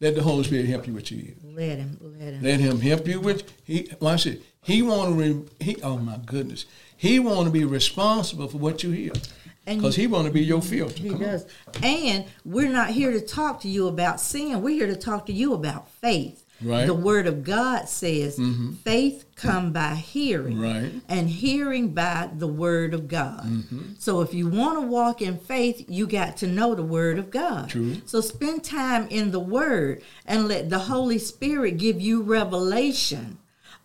Let 0.00 0.16
the 0.16 0.22
Holy 0.22 0.42
Spirit 0.42 0.66
help 0.66 0.86
you 0.88 0.94
with 0.94 1.10
your 1.12 1.20
ears. 1.20 1.36
Let 1.44 1.78
him, 1.78 1.96
let 2.18 2.34
him. 2.34 2.42
Let 2.42 2.60
him 2.60 2.80
help 2.80 3.06
you 3.06 3.20
with 3.20 3.50
he. 3.64 3.88
Watch 4.00 4.26
it. 4.26 4.42
He 4.60 4.82
want 4.82 5.10
to. 5.10 5.14
Re, 5.14 5.42
he. 5.60 5.80
Oh 5.80 5.96
my 5.96 6.18
goodness. 6.26 6.66
He 6.96 7.20
want 7.20 7.46
to 7.46 7.52
be 7.52 7.64
responsible 7.64 8.48
for 8.48 8.58
what 8.58 8.82
you 8.82 8.90
hear, 8.90 9.12
because 9.64 9.94
he 9.94 10.08
want 10.08 10.26
to 10.26 10.32
be 10.32 10.42
your 10.42 10.60
filter. 10.60 11.00
He 11.00 11.10
Come 11.10 11.22
on. 11.22 11.22
does. 11.22 11.46
And 11.84 12.24
we're 12.44 12.68
not 12.68 12.90
here 12.90 13.12
to 13.12 13.20
talk 13.20 13.60
to 13.60 13.68
you 13.68 13.86
about 13.86 14.20
sin. 14.20 14.60
We're 14.60 14.74
here 14.74 14.88
to 14.88 14.96
talk 14.96 15.24
to 15.26 15.32
you 15.32 15.54
about 15.54 15.88
faith. 15.88 16.41
Right. 16.64 16.86
The 16.86 16.94
Word 16.94 17.26
of 17.26 17.42
God 17.44 17.88
says 17.88 18.38
faith 18.84 19.24
come 19.34 19.72
by 19.72 19.94
hearing, 19.94 20.60
Right. 20.60 20.92
and 21.08 21.28
hearing 21.28 21.88
by 21.94 22.30
the 22.36 22.46
Word 22.46 22.94
of 22.94 23.08
God. 23.08 23.44
Mm-hmm. 23.44 23.82
So 23.98 24.20
if 24.20 24.32
you 24.34 24.48
want 24.48 24.80
to 24.80 24.86
walk 24.86 25.20
in 25.22 25.38
faith, 25.38 25.84
you 25.88 26.06
got 26.06 26.36
to 26.38 26.46
know 26.46 26.74
the 26.74 26.82
Word 26.82 27.18
of 27.18 27.30
God. 27.30 27.68
True. 27.70 27.96
So 28.06 28.20
spend 28.20 28.62
time 28.64 29.06
in 29.10 29.30
the 29.30 29.40
Word 29.40 30.02
and 30.26 30.48
let 30.48 30.70
the 30.70 30.78
Holy 30.78 31.18
Spirit 31.18 31.78
give 31.78 32.00
you 32.00 32.22
revelation 32.22 33.38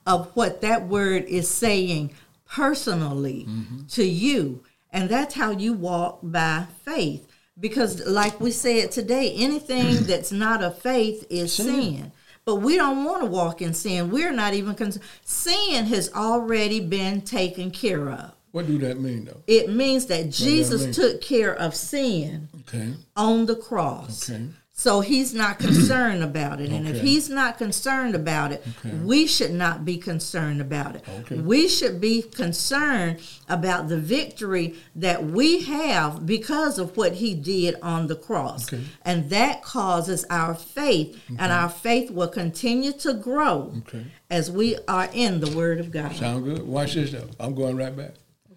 of 0.06 0.32
what 0.36 0.62
that 0.62 0.88
Word 0.88 1.24
is 1.26 1.48
saying 1.50 2.12
personally 2.48 3.46
Mm-hmm. 3.48 3.88
to 3.88 4.04
you. 4.06 4.64
And 4.92 5.10
that's 5.10 5.36
how 5.36 5.52
you 5.52 5.74
walk 5.74 6.20
by 6.24 6.66
faith. 6.86 7.28
Because, 7.60 8.06
like 8.06 8.40
we 8.40 8.52
said 8.52 8.92
today, 8.92 9.34
anything 9.36 9.96
that's 10.04 10.32
not 10.32 10.64
of 10.64 10.80
faith 10.80 11.26
is 11.30 11.54
sin. 11.54 12.12
But 12.48 12.62
we 12.62 12.78
don't 12.78 13.04
want 13.04 13.24
to 13.24 13.26
walk 13.30 13.62
in 13.62 13.74
sin. 13.74 14.10
We're 14.10 14.32
not 14.32 14.54
even 14.54 14.74
concerned. 14.74 15.04
Sin 15.26 15.86
has 15.88 16.10
already 16.14 16.80
been 16.80 17.20
taken 17.20 17.72
care 17.72 18.10
of. 18.10 18.32
What 18.54 18.68
do 18.68 18.78
that 18.78 19.02
mean, 19.02 19.26
though? 19.26 19.44
It 19.48 19.70
means 19.70 20.06
that 20.06 20.30
Jesus 20.30 20.86
mean? 20.86 20.94
took 20.94 21.20
care 21.20 21.54
of 21.54 21.76
sin 21.76 22.48
Okay. 22.62 22.94
on 23.18 23.48
the 23.48 23.56
cross. 23.58 24.30
Okay. 24.30 24.46
So 24.80 25.02
he's 25.02 25.34
not 25.34 25.58
concerned 25.68 26.22
about 26.24 26.62
it. 26.62 26.70
And 26.70 26.88
if 26.88 27.02
he's 27.02 27.30
not 27.32 27.58
concerned 27.58 28.14
about 28.14 28.52
it, 28.52 28.64
Okay. 28.86 28.96
we 28.98 29.26
should 29.26 29.52
not 29.52 29.84
be 29.84 29.98
concerned 29.98 30.62
about 30.62 30.96
it. 30.96 31.04
Okay. 31.22 31.40
We 31.40 31.68
should 31.68 32.00
be 32.00 32.22
concerned 32.22 33.20
about 33.50 33.88
the 33.90 33.98
victory 33.98 34.76
that 34.96 35.26
we 35.26 35.64
have 35.64 36.28
because 36.28 36.78
of 36.78 36.96
what 36.96 37.14
he 37.14 37.34
did 37.34 37.76
on 37.82 38.06
the 38.06 38.16
cross. 38.16 38.72
Okay. 38.72 38.84
And 39.04 39.32
that 39.32 39.64
causes 39.64 40.26
our 40.30 40.54
faith, 40.54 41.20
and 41.40 41.52
our 41.52 41.70
faith 41.70 42.12
will 42.12 42.28
continue 42.30 42.92
to 42.94 43.16
grow 43.16 43.74
Okay. 43.80 44.06
as 44.30 44.52
we 44.52 44.78
are 44.88 45.10
in 45.12 45.40
the 45.40 45.58
Word 45.58 45.80
of 45.80 45.90
God. 45.90 46.16
Sound 46.16 46.44
good? 46.46 46.62
Watch 46.68 46.94
this, 46.94 47.12
though. 47.14 47.28
I'm 47.40 47.56
going 47.56 47.78
right 47.78 47.96
back. 47.98 48.12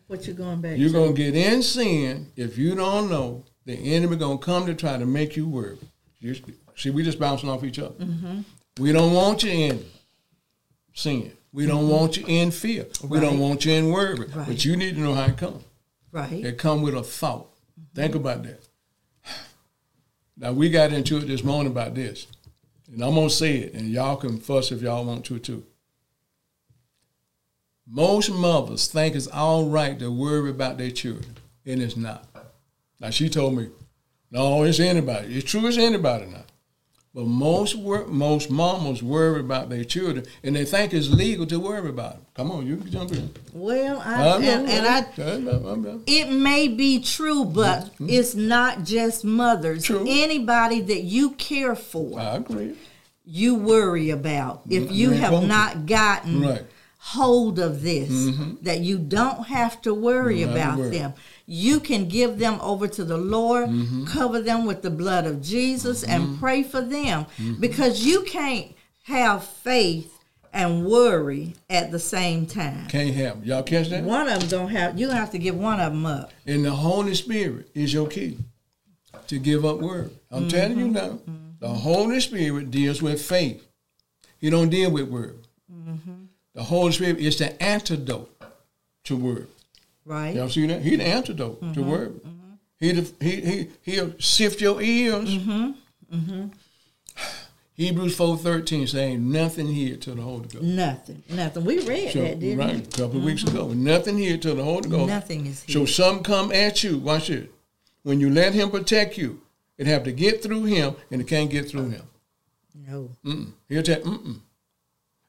What 0.07 0.27
you 0.27 0.35
going 0.35 0.61
back 0.61 0.77
You're 0.77 0.91
to? 0.91 1.07
to 1.09 1.13
get 1.15 1.35
in 1.35 1.63
sin 1.63 2.31
if 2.37 2.59
you 2.59 2.75
don't 2.75 3.09
know 3.09 3.45
the 3.65 3.75
enemy 3.95 4.17
going 4.17 4.39
to 4.39 4.45
come 4.45 4.67
to 4.67 4.75
try 4.75 4.99
to 4.99 5.07
make 5.07 5.35
you 5.37 5.49
worry. 5.49 5.79
You, 6.21 6.35
see, 6.77 6.91
we 6.91 7.03
just 7.03 7.19
bouncing 7.19 7.49
off 7.49 7.65
each 7.65 7.79
other. 7.79 7.95
Mm-hmm. 7.95 8.41
We 8.79 8.93
don't 8.93 9.13
want 9.13 9.43
you 9.43 9.51
in 9.51 9.85
sin. 10.93 11.33
We 11.53 11.67
don't 11.67 11.89
want 11.89 12.17
you 12.17 12.25
in 12.27 12.51
fear. 12.51 12.87
We 13.03 13.19
don't 13.21 13.33
Mm-hmm. 13.35 13.41
Want 13.43 13.65
you 13.65 13.73
in 13.73 13.91
worry. 13.91 14.27
Right. 14.27 14.47
But 14.47 14.65
you 14.65 14.77
need 14.77 14.95
to 14.97 15.01
know 15.01 15.15
how 15.15 15.25
it 15.27 15.37
comes. 15.37 15.65
right. 16.13 16.33
It 16.33 16.59
come 16.59 16.83
with 16.83 16.95
a 16.95 17.03
thought. 17.03 17.49
Think 17.95 18.15
about 18.15 18.43
that. 18.45 18.61
Now 20.37 20.53
we 20.53 20.71
got 20.71 20.93
into 20.93 21.19
it 21.19 21.27
this 21.27 21.43
morning 21.45 21.73
about 21.73 21.95
this, 21.95 22.27
and 22.91 23.03
I'm 23.03 23.15
gonna 23.15 23.29
say 23.29 23.57
it, 23.59 23.75
and 23.75 23.91
y'all 23.91 24.17
can 24.17 24.39
fuss 24.39 24.73
if 24.73 24.81
y'all 24.81 25.05
want 25.05 25.25
to 25.27 25.39
too. 25.39 25.65
Most 27.87 28.31
mothers 28.31 28.87
think 28.87 29.15
it's 29.15 29.27
all 29.27 29.69
right 29.69 29.99
to 29.99 30.11
worry 30.11 30.51
about 30.51 30.79
their 30.79 30.91
children, 30.91 31.37
and 31.67 31.83
it's 31.83 31.97
not. 31.97 32.27
Now 33.01 33.11
she 33.11 33.29
told 33.29 33.55
me, 33.57 33.69
no, 34.31 34.63
it's 34.63 34.81
anybody. 34.81 35.37
It's 35.37 35.51
true, 35.51 35.67
it's 35.67 35.79
anybody 35.79 36.27
now. 36.27 36.45
But 37.13 37.27
most 37.27 37.75
wor- 37.75 38.07
most 38.07 38.51
mamas 38.53 39.03
worry 39.03 39.41
about 39.41 39.69
their 39.69 39.83
children, 39.83 40.27
and 40.45 40.55
they 40.55 40.65
think 40.65 40.95
it's 40.95 41.09
legal 41.09 41.45
to 41.47 41.59
worry 41.59 41.89
about 41.89 42.13
them. 42.13 42.27
Come 42.35 42.53
on, 42.53 42.67
you 42.69 42.77
can 42.77 42.89
jump 42.89 43.11
in. 43.11 43.35
Well, 43.53 44.01
I, 44.05 44.37
I'm 44.37 44.45
and, 44.45 44.69
and 44.69 44.87
I 44.87 45.01
It 46.07 46.31
may 46.31 46.69
be 46.69 47.01
true, 47.01 47.45
but 47.45 47.87
mm-hmm. 47.87 48.11
it's 48.11 48.37
not 48.37 48.85
just 48.85 49.25
mothers. 49.25 49.85
True. 49.85 50.07
Anybody 50.09 50.81
that 50.83 51.01
you 51.01 51.33
care 51.33 51.75
for, 51.75 52.21
I 52.21 52.37
agree. 52.37 52.77
you 53.25 53.57
worry 53.57 54.11
about. 54.11 54.63
If 54.71 54.93
you 54.93 55.11
you 55.11 55.11
have 55.11 55.43
not 55.43 55.87
gotten 55.87 56.43
Right. 56.43 56.63
Hold 57.03 57.59
of 57.59 57.81
this, 57.83 58.11
that 58.63 58.81
you 58.81 58.99
don't 58.99 59.47
have 59.47 59.81
to 59.83 59.95
worry 59.95 60.41
You 60.41 60.47
don't 60.47 60.57
have 60.57 60.63
to 60.67 60.73
about 60.75 60.79
worry. 60.79 60.99
them. 60.99 61.15
You 61.47 61.81
can 61.81 62.07
give 62.09 62.39
them 62.39 62.59
over 62.61 62.87
to 62.89 63.05
the 63.05 63.17
Lord, 63.17 63.69
Mm-hmm. 63.71 64.05
cover 64.05 64.41
them 64.41 64.67
with 64.67 64.83
the 64.83 64.91
blood 64.91 65.25
of 65.27 65.41
Jesus, 65.43 66.05
and 66.05 66.39
pray 66.39 66.63
for 66.63 66.81
them 66.83 67.25
Mm-hmm. 67.39 67.55
because 67.61 68.05
you 68.05 68.23
can't 68.23 68.73
have 69.05 69.45
faith 69.45 70.13
and 70.53 70.85
worry 70.85 71.55
at 71.71 71.91
the 71.91 71.99
same 71.99 72.45
time. 72.47 72.87
Can't 72.89 73.15
have. 73.15 73.45
Y'all 73.47 73.63
catch 73.63 73.89
that? 73.89 74.05
One 74.05 74.29
of 74.29 74.41
them 74.41 74.49
don't 74.49 74.69
have. 74.69 74.99
You 74.99 75.09
have 75.11 75.31
to 75.31 75.39
give 75.39 75.57
one 75.57 75.81
of 75.81 75.93
them 75.93 76.05
up. 76.05 76.33
And 76.47 76.65
the 76.65 76.73
Holy 76.73 77.15
Spirit 77.15 77.71
is 77.75 77.95
your 77.95 78.09
key 78.09 78.37
to 79.29 79.39
give 79.39 79.65
up 79.65 79.79
word. 79.79 80.11
I'm 80.31 80.49
telling 80.49 80.79
you 80.79 80.89
now, 80.89 81.19
the 81.61 81.69
Holy 81.69 82.21
Spirit 82.21 82.71
deals 82.71 83.01
with 83.01 83.23
faith. 83.23 83.67
He 84.39 84.51
don't 84.51 84.69
deal 84.71 84.91
with 84.91 85.09
word. 85.09 85.39
The 86.55 86.63
Holy 86.65 86.93
Spirit 86.93 87.19
is 87.19 87.39
the 87.39 87.61
antidote 87.63 88.31
to 89.05 89.17
word. 89.17 89.49
Right. 90.05 90.35
Y'all 90.35 90.49
see 90.49 90.67
that? 90.67 90.83
He 90.83 90.97
the 90.97 91.07
antidote 91.07 91.61
to 91.61 91.67
mm-hmm. 91.67 91.91
word. 91.91 92.21
He, 92.79 92.93
the, 92.93 93.13
he 93.25 93.41
he 93.41 93.69
he'll 93.83 94.15
sift 94.19 94.61
your 94.61 94.81
ears. 94.81 95.37
Mm-hmm. 95.37 95.71
mm-hmm. 96.15 96.47
Hebrews 97.75 98.15
four 98.15 98.37
thirteen 98.37 98.87
saying 98.87 99.31
nothing 99.31 99.67
here 99.69 99.97
to 99.97 100.15
the 100.15 100.21
Holy 100.21 100.49
Ghost. 100.49 100.63
Nothing. 100.63 101.23
Nothing. 101.31 101.65
We 101.65 101.81
read 101.81 102.13
So, 102.13 102.23
that, 102.23 102.39
didn't 102.39 102.59
right, 102.59 102.87
a 102.87 103.03
couple 103.03 103.19
of 103.19 103.25
weeks 103.25 103.43
mm-hmm. 103.43 103.57
ago. 103.57 103.73
Nothing 103.73 104.19
here 104.19 104.37
to 104.37 104.55
the 104.55 104.65
Holy 104.65 104.89
we? 104.89 104.97
Ghost. 104.97 105.09
Nothing 105.09 105.47
is 105.47 105.63
here. 105.63 105.73
So 105.73 105.85
some 105.87 106.23
come 106.23 106.53
at 106.53 106.83
you. 106.83 106.99
Watch 106.99 107.31
it. 107.31 107.51
When 108.03 108.21
you 108.21 108.29
let 108.29 108.53
him 108.55 108.71
protect 108.71 109.17
you, 109.17 109.41
it 109.79 109.87
have 109.87 110.05
to 110.05 110.13
get 110.13 110.43
through 110.43 110.65
him, 110.65 110.95
and 111.11 111.21
it 111.21 111.29
can't 111.29 111.51
get 111.51 111.69
through 111.71 111.91
him. 111.91 112.03
no. 112.75 113.11
Mm-mm. 113.25 113.53
He'll 113.69 113.83
tell. 113.83 114.01
Mm-mm. 114.01 114.41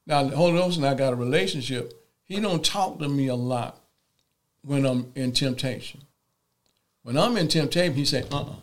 Now 0.08 0.24
the 0.24 0.36
Holy 0.36 0.54
Ghost 0.58 0.78
and 0.78 0.86
I 0.86 0.94
got 0.94 1.14
a 1.14 1.16
relationship. 1.16 1.94
He 2.26 2.40
don't 2.40 2.64
talk 2.64 3.00
to 3.00 3.10
me 3.10 3.28
a 3.28 3.36
lot 3.36 3.80
when 4.64 4.86
I'm 4.86 5.12
in 5.16 5.32
temptation. 5.32 6.02
When 7.04 7.18
I'm 7.18 7.36
in 7.38 7.48
temptation, 7.48 7.96
he 7.96 8.06
say, 8.06 8.24
"Uh-uh," 8.32 8.56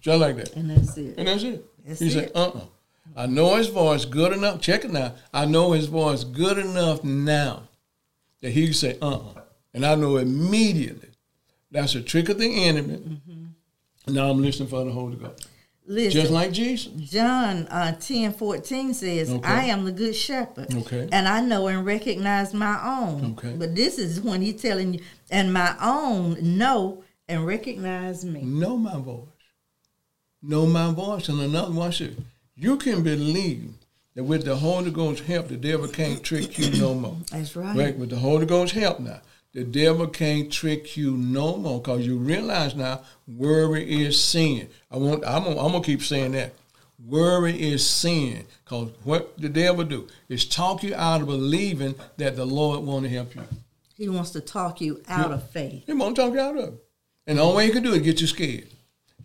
just 0.00 0.20
like 0.20 0.36
that, 0.36 0.54
And 0.56 0.70
that's 0.70 0.96
it. 0.96 1.14
and 1.16 1.28
that's 1.28 1.42
it. 1.42 1.64
That's 1.86 2.00
he 2.00 2.10
say, 2.10 2.24
it. 2.26 2.32
"Uh-uh." 2.34 2.60
I 3.16 3.26
know 3.26 3.54
his 3.56 3.68
voice 3.68 4.04
good 4.04 4.32
enough. 4.32 4.60
Check 4.60 4.84
it 4.84 4.90
now. 4.90 5.14
I 5.32 5.44
know 5.44 5.72
his 5.72 5.86
voice 5.86 6.24
good 6.24 6.58
enough 6.58 7.04
now 7.04 7.68
that 8.40 8.50
he 8.50 8.64
can 8.64 8.74
say, 8.74 8.98
"Uh-uh," 9.00 9.40
and 9.72 9.84
I 9.86 9.94
know 9.94 10.16
immediately 10.16 11.10
that's 11.70 11.94
a 11.94 12.02
trick 12.02 12.28
of 12.28 12.38
the 12.38 12.64
enemy. 12.64 12.96
Mm-hmm. 12.96 14.14
Now 14.14 14.30
I'm 14.30 14.42
listening 14.42 14.68
for 14.68 14.84
the 14.84 14.90
Holy 14.92 15.16
Ghost, 15.16 15.48
Listen, 15.86 16.20
just 16.20 16.32
like 16.32 16.52
Jesus. 16.52 16.92
John 17.10 17.66
uh, 17.66 17.92
10 17.92 18.32
14 18.32 18.94
says, 18.94 19.30
Okay. 19.30 19.46
I 19.46 19.64
am 19.64 19.84
the 19.84 19.92
good 19.92 20.16
shepherd. 20.16 20.74
Okay. 20.74 21.08
And 21.12 21.28
I 21.28 21.40
know 21.42 21.68
and 21.68 21.84
recognize 21.84 22.54
my 22.54 22.80
own. 22.82 23.32
Okay. 23.32 23.54
But 23.56 23.74
this 23.74 23.98
is 23.98 24.20
when 24.20 24.40
he's 24.40 24.60
telling 24.62 24.94
you, 24.94 25.00
and 25.30 25.52
my 25.52 25.76
own 25.82 26.56
know 26.56 27.04
and 27.28 27.46
recognize 27.46 28.24
me. 28.24 28.42
know 28.42 28.76
my 28.76 28.98
voice. 28.98 29.28
Know 30.42 30.66
my 30.66 30.92
voice. 30.92 31.28
And 31.28 31.40
another 31.40 31.72
one 31.72 31.92
said, 31.92 32.16
you 32.56 32.76
can 32.76 33.02
believe 33.02 33.74
that 34.14 34.24
with 34.24 34.44
the 34.44 34.56
Holy 34.56 34.90
Ghost 34.90 35.24
help, 35.24 35.48
the 35.48 35.56
devil 35.56 35.88
can't 35.88 36.22
trick 36.22 36.58
you 36.58 36.70
no 36.80 36.94
more. 36.94 37.16
That's 37.30 37.56
right. 37.56 37.76
Right? 37.76 37.98
With 37.98 38.10
the 38.10 38.16
Holy 38.16 38.46
Ghost 38.46 38.74
help 38.74 39.00
now, 39.00 39.20
the 39.54 39.64
devil 39.64 40.08
can't 40.08 40.52
trick 40.52 40.96
you 40.96 41.16
no 41.16 41.56
more 41.56 41.80
because 41.80 42.04
you 42.06 42.18
realize 42.18 42.74
now 42.74 43.02
worry 43.26 44.04
is 44.04 44.22
sin. 44.22 44.68
I 44.90 44.98
want 44.98 45.24
I'm 45.24 45.44
gonna, 45.44 45.60
I'm 45.60 45.72
gonna 45.72 45.84
keep 45.84 46.02
saying 46.02 46.32
that. 46.32 46.52
Worry 47.06 47.60
is 47.60 47.86
sin 47.86 48.46
because 48.64 48.90
what 49.04 49.38
the 49.38 49.48
devil 49.48 49.84
do 49.84 50.08
is 50.28 50.44
talk 50.44 50.82
you 50.82 50.94
out 50.94 51.20
of 51.20 51.28
believing 51.28 51.94
that 52.16 52.36
the 52.36 52.44
Lord 52.44 52.84
want 52.84 53.04
to 53.04 53.10
help 53.10 53.34
you. 53.34 53.42
He 53.96 54.08
wants 54.08 54.30
to 54.30 54.40
talk 54.40 54.80
you 54.80 55.02
out 55.08 55.30
of 55.30 55.48
faith. 55.50 55.84
He 55.86 55.92
won't 55.92 56.16
talk 56.16 56.32
you 56.32 56.40
out 56.40 56.56
of 56.56 56.74
it. 56.74 56.84
And 57.26 57.38
the 57.38 57.42
only 57.42 57.56
way 57.56 57.66
he 57.66 57.72
can 57.72 57.82
do 57.82 57.92
it 57.94 57.98
is 57.98 58.02
get 58.02 58.20
you 58.20 58.26
scared. 58.26 58.68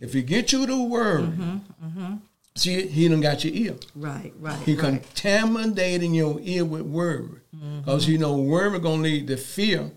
If 0.00 0.12
he 0.12 0.22
get 0.22 0.52
you 0.52 0.66
to 0.66 0.88
worry, 0.88 1.22
mm-hmm, 1.22 1.58
mm-hmm. 1.84 2.14
see, 2.54 2.86
he 2.86 3.08
done 3.08 3.20
got 3.20 3.44
your 3.44 3.52
ear. 3.52 3.76
Right, 3.94 4.32
right. 4.38 4.58
He 4.60 4.74
right. 4.74 5.02
contaminating 5.02 6.14
your 6.14 6.38
ear 6.40 6.64
with 6.64 6.82
worry. 6.82 7.40
Mm-hmm. 7.54 7.80
Because 7.80 8.08
you 8.08 8.16
know 8.16 8.36
worry 8.36 8.78
gonna 8.78 9.02
lead 9.02 9.26
to 9.26 9.36
fear. 9.36 9.90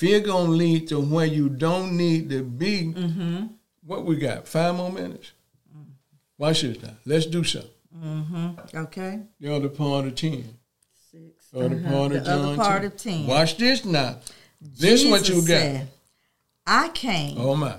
Fear 0.00 0.20
gonna 0.20 0.48
lead 0.48 0.88
to 0.88 0.98
where 0.98 1.26
you 1.26 1.50
don't 1.50 1.94
need 1.94 2.30
to 2.30 2.42
be. 2.42 2.84
Mm-hmm. 2.84 3.48
What 3.84 4.06
we 4.06 4.16
got? 4.16 4.48
Five 4.48 4.74
more 4.74 4.90
minutes. 4.90 5.32
Watch 6.38 6.62
this 6.62 6.80
now. 6.82 6.94
Let's 7.04 7.26
do 7.26 7.44
something. 7.44 7.70
Mm-hmm. 7.94 8.78
Okay. 8.78 9.20
The 9.40 9.54
other 9.54 9.68
part 9.68 10.06
of 10.06 10.14
ten. 10.14 10.56
Six. 11.12 11.50
The 11.52 11.58
uh-huh. 11.58 11.66
other 11.66 11.82
part 11.82 12.12
of 12.12 12.24
The 12.24 12.32
other 12.32 12.56
part 12.56 12.80
10. 12.80 12.84
of 12.86 12.96
10. 12.96 13.26
Watch 13.26 13.58
this 13.58 13.84
now. 13.84 14.16
This 14.62 15.04
what 15.04 15.28
you 15.28 15.40
got. 15.40 15.46
said, 15.48 15.88
I 16.66 16.88
came 16.88 17.36
Oh 17.38 17.54
my. 17.54 17.74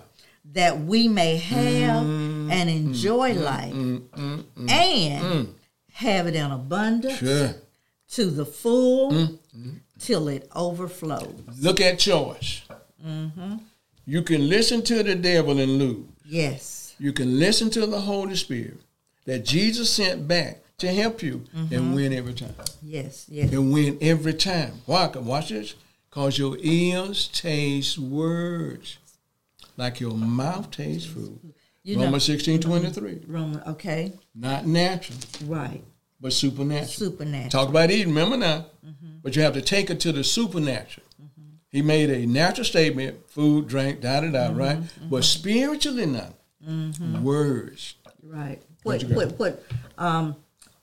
that 0.51 0.79
we 0.79 1.07
may 1.07 1.37
have 1.37 2.03
Mm, 2.03 2.51
and 2.51 2.69
enjoy 2.69 3.33
life 3.33 3.73
and 3.73 5.55
have 5.93 6.27
it 6.27 6.35
in 6.35 6.51
abundance 6.51 7.17
Sure. 7.17 7.55
To 8.11 8.25
the 8.25 8.45
full 8.45 9.11
Mm, 9.11 9.79
till 9.99 10.27
it 10.27 10.47
overflows. 10.55 11.43
Look 11.59 11.81
at 11.81 11.99
choice. 11.99 12.61
You 14.05 14.21
can 14.23 14.49
listen 14.49 14.81
to 14.83 15.03
the 15.03 15.15
devil 15.15 15.59
and 15.59 15.77
lose. 15.77 16.05
Yes. 16.25 16.95
You 16.99 17.13
can 17.13 17.39
listen 17.39 17.69
to 17.71 17.85
the 17.85 18.01
Holy 18.01 18.35
Spirit 18.35 18.79
that 19.25 19.45
Jesus 19.45 19.89
sent 19.89 20.27
back 20.27 20.59
to 20.79 20.91
help 20.91 21.21
you 21.21 21.43
and 21.53 21.93
win 21.95 22.11
every 22.13 22.33
time. 22.33 22.55
Yes, 22.81 23.25
yes. 23.29 23.51
And 23.51 23.71
win 23.71 23.97
every 24.01 24.33
time. 24.33 24.81
Why? 24.85 25.07
Watch 25.07 25.49
this. 25.49 25.75
Because 26.09 26.37
your 26.37 26.57
ears 26.59 27.27
taste 27.29 27.97
words 27.97 28.97
like 29.77 29.99
your 29.99 30.13
mouth 30.17 30.69
tastes 30.71 31.07
food. 31.09 31.39
You 31.83 31.99
Romans 31.99 32.23
sixteen 32.25 32.59
twenty 32.59 32.89
three. 32.89 33.21
Roman, 33.27 33.61
okay, 33.65 34.13
Not 34.35 34.67
natural, 34.67 35.17
right. 35.45 35.83
But 36.21 36.33
supernatural. 36.33 36.87
Supernatural. 36.87 37.49
Talk 37.49 37.69
about 37.69 37.89
eating, 37.91 38.09
remember 38.09 38.37
now. 38.37 38.65
Mm-hmm. 38.85 39.17
But 39.23 39.35
you 39.35 39.41
have 39.41 39.53
to 39.53 39.61
take 39.61 39.89
it 39.89 39.99
to 40.01 40.11
the 40.11 40.23
supernatural. 40.23 41.05
Mm-hmm. 41.21 41.55
He 41.69 41.81
made 41.81 42.09
a 42.09 42.25
natural 42.25 42.65
statement, 42.65 43.29
food, 43.29 43.67
drink, 43.67 44.01
da 44.01 44.21
da 44.21 44.29
da, 44.31 44.55
right? 44.55 44.79
Mm-hmm. 44.79 45.09
But 45.09 45.23
spiritually 45.23 46.05
now, 46.05 46.33
words. 47.21 47.95
Right. 48.23 48.61
What 48.83 49.03
what 49.03 49.39
what 49.39 49.63
um 49.97 50.35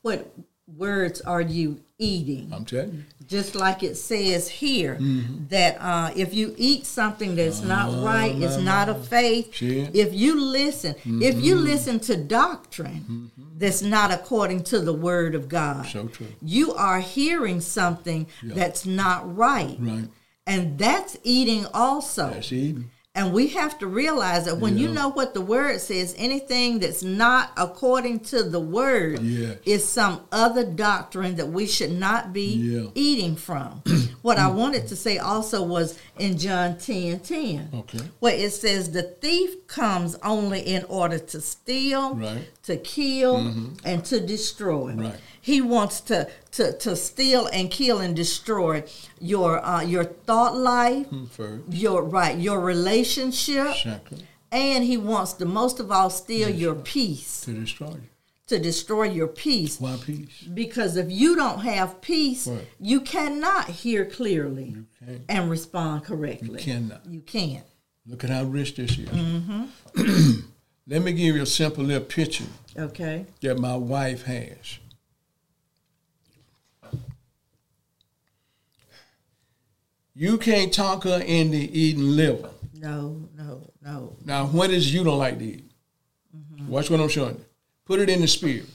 what 0.03 0.31
words 0.77 1.21
are 1.21 1.41
you 1.41 1.81
eating? 1.99 2.51
I'm 2.53 2.65
telling 2.65 2.93
you. 2.95 3.05
Just 3.27 3.55
like 3.55 3.83
it 3.83 3.97
says 3.97 4.49
here 4.49 4.95
Mm-hmm. 4.97 5.47
that 5.49 5.77
uh, 5.81 6.11
if 6.17 6.33
you 6.33 6.55
eat 6.57 6.87
something 6.87 7.37
that's 7.37 7.61
not 7.61 8.03
right, 8.05 8.35
it's 8.41 8.57
not 8.57 8.89
of 8.89 9.07
faith. 9.07 9.55
See? 9.55 9.81
If 9.93 10.15
you 10.15 10.41
listen, 10.41 10.95
if 11.05 11.43
you 11.43 11.57
Mm-hmm. 11.57 11.65
listen 11.65 12.01
to 12.01 12.17
doctrine 12.17 13.31
that's 13.57 13.83
not 13.83 14.11
according 14.13 14.65
to 14.65 14.79
the 14.81 14.93
word 14.95 15.35
of 15.35 15.49
God, 15.49 15.87
So 15.87 16.09
you 16.41 16.73
are 16.75 17.01
hearing 17.01 17.61
something 17.61 18.27
Yeah. 18.43 18.55
that's 18.55 18.87
not 18.87 19.37
right. 19.37 19.77
Right. 19.79 20.09
And 20.47 20.79
that's 20.79 21.19
eating 21.25 21.67
also. 21.75 22.31
That's 22.31 22.53
eating. 22.53 22.91
And 23.19 23.33
we 23.33 23.49
have 23.49 23.77
to 23.81 23.89
realize 23.89 24.45
that 24.45 24.59
when 24.59 24.79
you 24.79 24.87
know 24.87 25.09
what 25.09 25.35
the 25.35 25.41
word 25.41 25.81
says, 25.81 26.15
anything 26.17 26.79
that's 26.79 27.03
not 27.03 27.51
according 27.57 28.21
to 28.31 28.45
the 28.45 28.61
word 28.61 29.21
Yes. 29.21 29.59
is 29.65 29.89
some 29.89 30.21
other 30.31 30.65
doctrine 30.65 31.35
that 31.35 31.49
we 31.49 31.67
should 31.67 31.91
not 31.91 32.33
be 32.33 32.47
Yeah. 32.55 32.91
eating 32.95 33.35
from. 33.35 33.83
what 34.23 34.39
I 34.39 34.47
wanted 34.47 34.87
to 34.89 34.95
say 34.97 35.19
also 35.19 35.65
was 35.65 35.99
in 36.21 36.39
John 36.39 36.79
10 36.79 37.19
10, 37.19 37.71
Okay. 37.75 37.99
where 38.21 38.37
it 38.37 38.53
says, 38.53 38.93
The 38.93 39.03
thief 39.03 39.67
comes 39.67 40.17
only 40.23 40.61
in 40.61 40.85
order 40.85 41.19
to 41.19 41.41
steal, 41.41 42.15
Right. 42.15 42.49
to 42.63 42.77
kill, 42.77 43.39
mm-hmm. 43.39 43.75
and 43.85 44.05
to 44.05 44.21
destroy. 44.21 44.93
Right. 44.95 45.15
He 45.49 45.63
wants 45.63 46.01
to, 46.11 46.29
to, 46.57 46.65
to 46.85 46.95
steal 46.95 47.47
and 47.47 47.71
kill 47.71 47.99
and 48.01 48.15
destroy 48.15 48.85
your 49.19 49.65
uh, 49.65 49.81
your 49.95 50.05
thought 50.05 50.55
life, 50.57 51.07
First, 51.31 51.65
your 51.71 52.03
right 52.03 52.37
your 52.39 52.61
relationship 52.61 53.75
second, 53.75 54.25
and 54.53 54.85
he 54.85 54.97
wants 54.99 55.33
to 55.39 55.45
most 55.47 55.81
of 55.81 55.91
all 55.91 56.11
steal 56.11 56.51
your 56.51 56.75
peace 56.75 57.41
to 57.47 57.53
destroy 57.55 57.93
you. 58.03 58.09
to 58.49 58.59
destroy 58.59 59.05
your 59.19 59.27
peace 59.47 59.81
Why 59.81 59.97
peace? 60.11 60.37
because 60.63 60.97
if 60.99 61.11
you 61.11 61.31
don't 61.43 61.61
have 61.61 61.89
peace 62.03 62.47
Right. 62.47 62.67
you 62.79 63.01
cannot 63.01 63.65
hear 63.83 64.05
clearly 64.05 64.69
and 65.35 65.51
respond 65.51 66.05
correctly 66.05 66.59
You 66.61 66.65
cannot. 66.69 67.01
you 67.15 67.21
can't 67.21 67.65
Look 68.11 68.23
at 68.25 68.31
how 68.31 68.45
rich 68.45 68.71
this 68.77 68.93
is. 68.99 69.09
Mm-hmm. 69.09 70.41
Let 70.93 71.03
me 71.03 71.13
give 71.13 71.37
you 71.37 71.43
a 71.43 71.47
simple 71.63 71.85
little 71.85 72.05
picture 72.19 72.51
okay 72.77 73.25
that 73.43 73.59
my 73.59 73.77
wife 73.77 74.23
has. 74.25 74.79
You 80.21 80.37
can't 80.37 80.73
talk 80.73 81.05
her 81.05 81.21
into 81.21 81.57
eating 81.57 82.17
liver. 82.17 82.51
no 82.75 83.29
no 83.37 83.71
no 83.81 84.17
Now, 84.25 84.47
what 84.47 84.71
is 84.71 84.93
you 84.93 85.05
don't 85.05 85.19
like 85.19 85.39
to 85.39 85.45
eat? 85.45 85.65
Mm-hmm. 86.37 86.69
Watch 86.69 86.91
what 86.91 86.99
I'm 87.01 87.09
showing 87.09 87.37
you. 87.37 87.45
Put 87.85 88.01
it 88.01 88.09
in 88.11 88.21
the 88.21 88.27
spirit. 88.27 88.67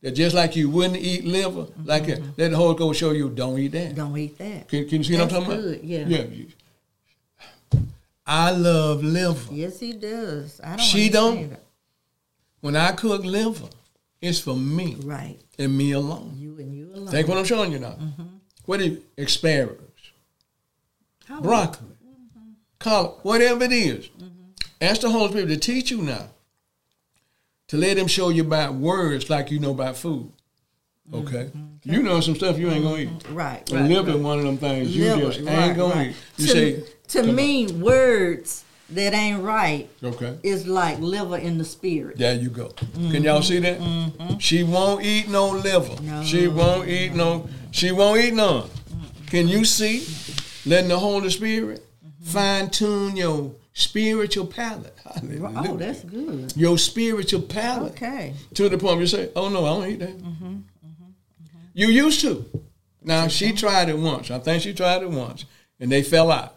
That 0.00 0.12
just 0.12 0.34
like 0.34 0.56
you 0.56 0.70
wouldn't 0.70 0.96
eat 0.96 1.24
liver, 1.24 1.66
like 1.84 2.06
that, 2.06 2.20
let 2.38 2.50
the 2.52 2.56
Holy 2.56 2.74
Ghost 2.76 2.98
show 2.98 3.10
you, 3.12 3.28
don't 3.28 3.58
eat 3.58 3.72
that. 3.72 3.88
Mm-hmm. 3.88 3.94
don't 3.96 4.16
eat 4.18 4.38
that 4.38 4.68
Can, 4.68 4.88
can 4.88 4.98
you 4.98 5.04
see 5.04 5.12
what 5.14 5.22
I'm 5.24 5.28
talking 5.28 5.48
good, 5.50 5.74
about? 5.74 5.84
yeah. 5.84 6.06
Yeah. 6.06 7.80
I 8.26 8.50
love 8.52 9.02
liver. 9.04 9.52
yes 9.52 9.78
he 9.80 9.92
does 9.92 10.60
i 10.64 10.70
don't 10.76 10.80
She 10.80 11.08
don't. 11.08 11.56
When 12.60 12.76
I 12.76 12.92
cook 12.92 13.24
liver, 13.24 13.66
it's 14.20 14.38
for 14.40 14.56
me 14.56 14.96
right 15.02 15.38
and 15.58 15.76
me 15.76 15.92
alone. 15.92 16.32
you 16.36 16.56
and 16.58 16.72
you 16.74 16.90
alone 16.94 17.08
Think 17.08 17.28
what 17.28 17.36
I'm 17.38 17.44
showing 17.44 17.72
you 17.72 17.78
now. 17.80 17.96
Mm-hmm. 18.00 18.22
What 18.66 18.80
is 18.80 18.98
asparagus, 19.18 19.76
Broccoli, 21.40 21.96
collard, 22.78 23.20
whatever 23.22 23.64
it 23.64 23.72
is. 23.72 24.08
Mm-hmm. 24.08 24.26
Ask 24.80 25.00
the 25.00 25.10
Holy 25.10 25.30
Spirit 25.30 25.48
to 25.48 25.56
teach 25.56 25.90
you 25.90 26.02
now. 26.02 26.28
To 27.68 27.76
let 27.78 27.96
him 27.96 28.06
show 28.06 28.28
you 28.28 28.42
about 28.42 28.74
words 28.74 29.30
like 29.30 29.50
you 29.50 29.58
know 29.58 29.70
about 29.70 29.96
food. 29.96 30.30
Mm-hmm. 31.10 31.26
Okay? 31.26 31.50
Mm-hmm. 31.56 31.92
You 31.92 32.02
know 32.02 32.20
some 32.20 32.34
stuff 32.34 32.58
you 32.58 32.70
ain't 32.70 32.84
gonna 32.84 32.98
eat. 32.98 33.08
Mm-hmm. 33.08 33.34
right 33.34 33.70
And 33.70 33.80
right, 33.80 33.90
liver 33.90 34.12
right. 34.12 34.20
one 34.20 34.38
of 34.38 34.44
them 34.44 34.58
things 34.58 34.94
you 34.94 35.04
Liver, 35.04 35.26
just 35.26 35.38
ain't 35.40 35.48
right, 35.48 35.76
gonna 35.76 35.94
right. 35.94 36.10
eat. 36.10 36.16
You 36.36 36.46
to, 36.46 36.52
say, 36.52 36.84
to 37.08 37.32
me 37.32 37.66
words 37.72 38.64
that 38.90 39.14
ain't 39.14 39.42
right 39.42 39.88
okay. 40.02 40.38
is 40.42 40.66
like 40.66 40.98
liver 40.98 41.38
in 41.38 41.58
the 41.58 41.64
spirit. 41.64 42.18
There 42.18 42.34
you 42.34 42.50
go. 42.50 42.68
Can 42.94 43.22
y'all 43.22 43.42
see 43.42 43.58
that? 43.60 44.36
She 44.38 44.62
won't 44.62 45.04
eat 45.04 45.28
no 45.28 45.50
liver. 45.50 46.00
No. 46.02 46.22
She 46.22 46.46
won't 46.48 46.88
eat 46.88 47.14
no. 47.14 47.48
She 47.70 47.90
won't 47.90 48.20
eat 48.20 48.34
none. 48.34 48.68
Can 49.28 49.48
you 49.48 49.64
see? 49.64 50.00
Letting 50.64 50.88
the 50.88 50.98
Holy 50.98 51.30
Spirit 51.30 51.84
fine 52.22 52.70
tune 52.70 53.16
your 53.16 53.52
spiritual 53.72 54.46
palate. 54.46 54.96
Hallelujah. 55.04 55.70
Oh, 55.70 55.76
that's 55.76 56.04
good. 56.04 56.52
your 56.56 56.78
spiritual 56.78 57.42
palate 57.42 57.92
Okay. 57.92 58.34
to 58.54 58.68
the 58.68 58.78
point 58.78 58.94
where 58.94 59.00
you 59.02 59.06
say, 59.06 59.30
"Oh 59.34 59.48
no, 59.48 59.64
I 59.64 59.68
don't 59.68 59.90
eat 59.90 59.98
that." 60.00 60.62
You 61.74 61.88
used 61.88 62.20
to. 62.20 62.44
Now 63.02 63.26
she 63.28 63.52
tried 63.52 63.88
it 63.88 63.98
once. 63.98 64.30
I 64.30 64.38
think 64.38 64.62
she 64.62 64.72
tried 64.74 65.02
it 65.02 65.10
once, 65.10 65.44
and 65.80 65.90
they 65.90 66.02
fell 66.02 66.30
out. 66.30 66.54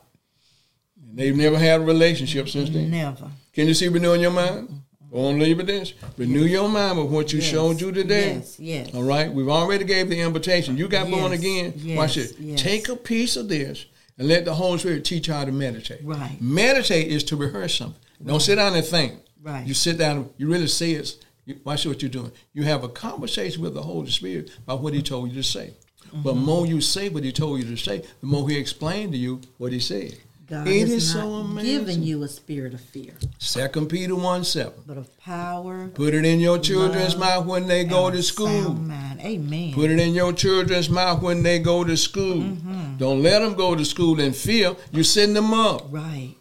And 1.10 1.18
they've 1.18 1.36
never 1.36 1.58
had 1.58 1.82
a 1.82 1.84
relationship 1.84 2.50
since 2.50 2.70
then. 2.70 2.92
Never. 2.92 3.32
Can 3.54 3.68
you 3.68 3.74
see 3.74 3.88
renewing 3.88 4.22
your 4.22 4.32
mind? 4.32 4.82
Leave 5.12 5.62
it 5.62 5.68
this. 5.68 5.94
Renew 6.18 6.44
your 6.44 6.68
mind 6.68 6.98
with 6.98 7.08
what 7.10 7.32
you 7.32 7.40
Yes. 7.40 7.48
showed 7.50 7.80
you 7.80 7.94
today. 7.94 8.34
Yes, 8.36 8.60
yes. 8.60 8.90
All 8.94 9.04
right. 9.04 9.34
We've 9.34 9.48
already 9.48 9.86
gave 9.86 10.10
the 10.10 10.20
invitation. 10.20 10.76
You 10.78 10.90
got 10.90 11.10
born 11.10 11.32
again. 11.32 11.74
yes, 11.78 11.98
Watch 11.98 12.18
it. 12.18 12.36
yes. 12.38 12.62
Take 12.62 12.90
a 12.90 12.98
piece 12.98 13.38
of 13.38 13.48
this 13.48 13.86
and 14.18 14.28
let 14.28 14.46
the 14.46 14.54
Holy 14.54 14.78
Spirit 14.80 15.06
teach 15.06 15.28
you 15.28 15.34
how 15.34 15.46
to 15.46 15.52
meditate. 15.52 16.02
Right. 16.04 16.38
Meditate 16.42 17.08
is 17.08 17.24
to 17.26 17.36
rehearse 17.36 17.76
something. 17.76 18.00
Don't 18.26 18.40
sit 18.42 18.56
down 18.56 18.76
and 18.76 18.86
think. 18.86 19.20
Right. 19.42 19.66
You 19.68 19.74
sit 19.74 19.98
down. 19.98 20.18
and 20.18 20.30
You 20.38 20.48
really 20.50 20.68
say 20.68 20.92
it. 20.94 21.16
You, 21.46 21.60
watch 21.64 21.86
what 21.86 22.02
you're 22.02 22.10
doing. 22.10 22.32
You 22.54 22.64
have 22.64 22.84
a 22.84 22.90
conversation 22.90 23.62
with 23.62 23.74
the 23.76 23.82
Holy 23.84 24.10
Spirit 24.10 24.50
about 24.64 24.82
what 24.82 24.94
He 24.94 25.02
told 25.02 25.30
you 25.30 25.36
to 25.36 25.44
say. 25.44 25.74
But 26.14 26.36
Mm-hmm. 26.36 26.46
more 26.46 26.66
you 26.66 26.82
say 26.82 27.10
what 27.10 27.24
He 27.24 27.32
told 27.32 27.60
you 27.62 27.66
to 27.66 27.78
say, 27.78 28.04
the 28.22 28.28
more 28.28 28.48
He 28.50 28.58
explained 28.58 29.12
to 29.12 29.18
you 29.18 29.42
what 29.58 29.74
He 29.74 29.80
said. 29.80 30.16
God 30.48 30.68
it 30.68 30.90
is 30.90 31.16
not 31.16 31.22
so 31.22 31.34
amazing. 31.36 31.80
given 31.80 32.04
you 32.04 32.24
a 32.24 32.28
spirit 32.28 32.74
of 32.74 32.82
fear, 32.82 33.14
Second 33.40 33.88
Peter 33.90 34.16
one 34.16 34.44
seven. 34.44 34.74
but 34.86 34.98
of 34.98 35.18
power. 35.18 35.88
Put 35.88 36.14
it 36.14 36.24
in 36.26 36.40
your 36.40 36.60
children's 36.60 37.16
mouth 37.18 37.46
when 37.46 37.68
they 37.68 37.84
go 37.84 38.12
to 38.12 38.22
school. 38.22 38.74
mind. 38.74 39.22
Amen. 39.22 39.74
Put 39.74 39.90
it 39.92 40.00
in 40.00 40.14
your 40.14 40.34
children's 40.34 40.90
mouth 40.90 41.22
when 41.24 41.42
they 41.44 41.58
go 41.60 41.84
to 41.84 41.98
school. 41.98 42.38
Mm-hmm. 42.38 42.98
Don't 42.98 43.24
let 43.24 43.40
them 43.40 43.56
go 43.56 43.76
to 43.76 43.84
school 43.86 44.20
in 44.20 44.34
fear. 44.34 44.76
You're 44.92 45.04
setting 45.04 45.34
them 45.34 45.54
up. 45.54 45.88
right. 45.92 46.36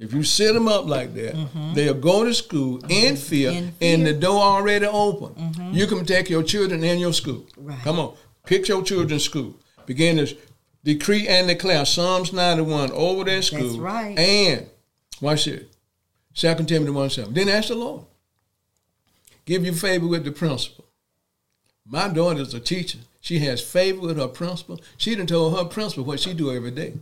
If 0.00 0.12
you 0.12 0.22
set 0.22 0.52
them 0.54 0.68
up 0.68 0.86
like 0.86 1.12
that, 1.14 1.34
they'll 1.74 1.92
go 1.94 2.22
to 2.24 2.32
school 2.32 2.78
in 2.88 3.16
fear, 3.16 3.50
Mm-hmm. 3.50 3.66
In 3.80 4.00
and 4.00 4.06
the 4.06 4.12
door 4.12 4.40
already 4.40 4.86
open. 4.86 5.72
You 5.72 5.88
can 5.88 6.04
take 6.04 6.30
your 6.30 6.44
children 6.44 6.84
in 6.84 6.98
your 7.00 7.12
school. 7.12 7.46
Right. 7.56 7.80
Come 7.82 7.98
on, 7.98 8.14
pick 8.46 8.68
your 8.68 8.82
children's 8.84 9.24
school. 9.24 9.56
Begin 9.86 10.18
to 10.18 10.36
decree 10.84 11.28
and 11.28 11.48
declare 11.48 11.84
Psalms 11.84 12.32
91 12.32 12.92
over 12.92 13.24
their 13.24 13.42
school. 13.42 13.66
That's 13.66 13.78
right. 13.78 14.18
And 14.18 14.66
watch 15.20 15.46
it. 15.46 15.70
Second 16.34 16.68
Timothy 16.68 16.92
1 16.92 17.10
7. 17.10 17.34
Then 17.34 17.48
ask 17.48 17.68
the 17.68 17.74
Lord. 17.74 18.04
Give 19.44 19.64
you 19.64 19.72
favor 19.72 20.06
with 20.06 20.24
the 20.24 20.30
principal. 20.30 20.84
My 21.86 22.08
daughter's 22.08 22.52
a 22.54 22.60
teacher. 22.60 22.98
She 23.20 23.38
has 23.40 23.62
favor 23.62 24.00
with 24.00 24.18
her 24.18 24.28
principal. 24.28 24.80
She 24.96 25.14
done 25.14 25.26
told 25.26 25.56
her 25.56 25.64
principal 25.64 26.04
what 26.04 26.20
she 26.20 26.34
do 26.34 26.54
every 26.54 26.70
day. 26.70 26.94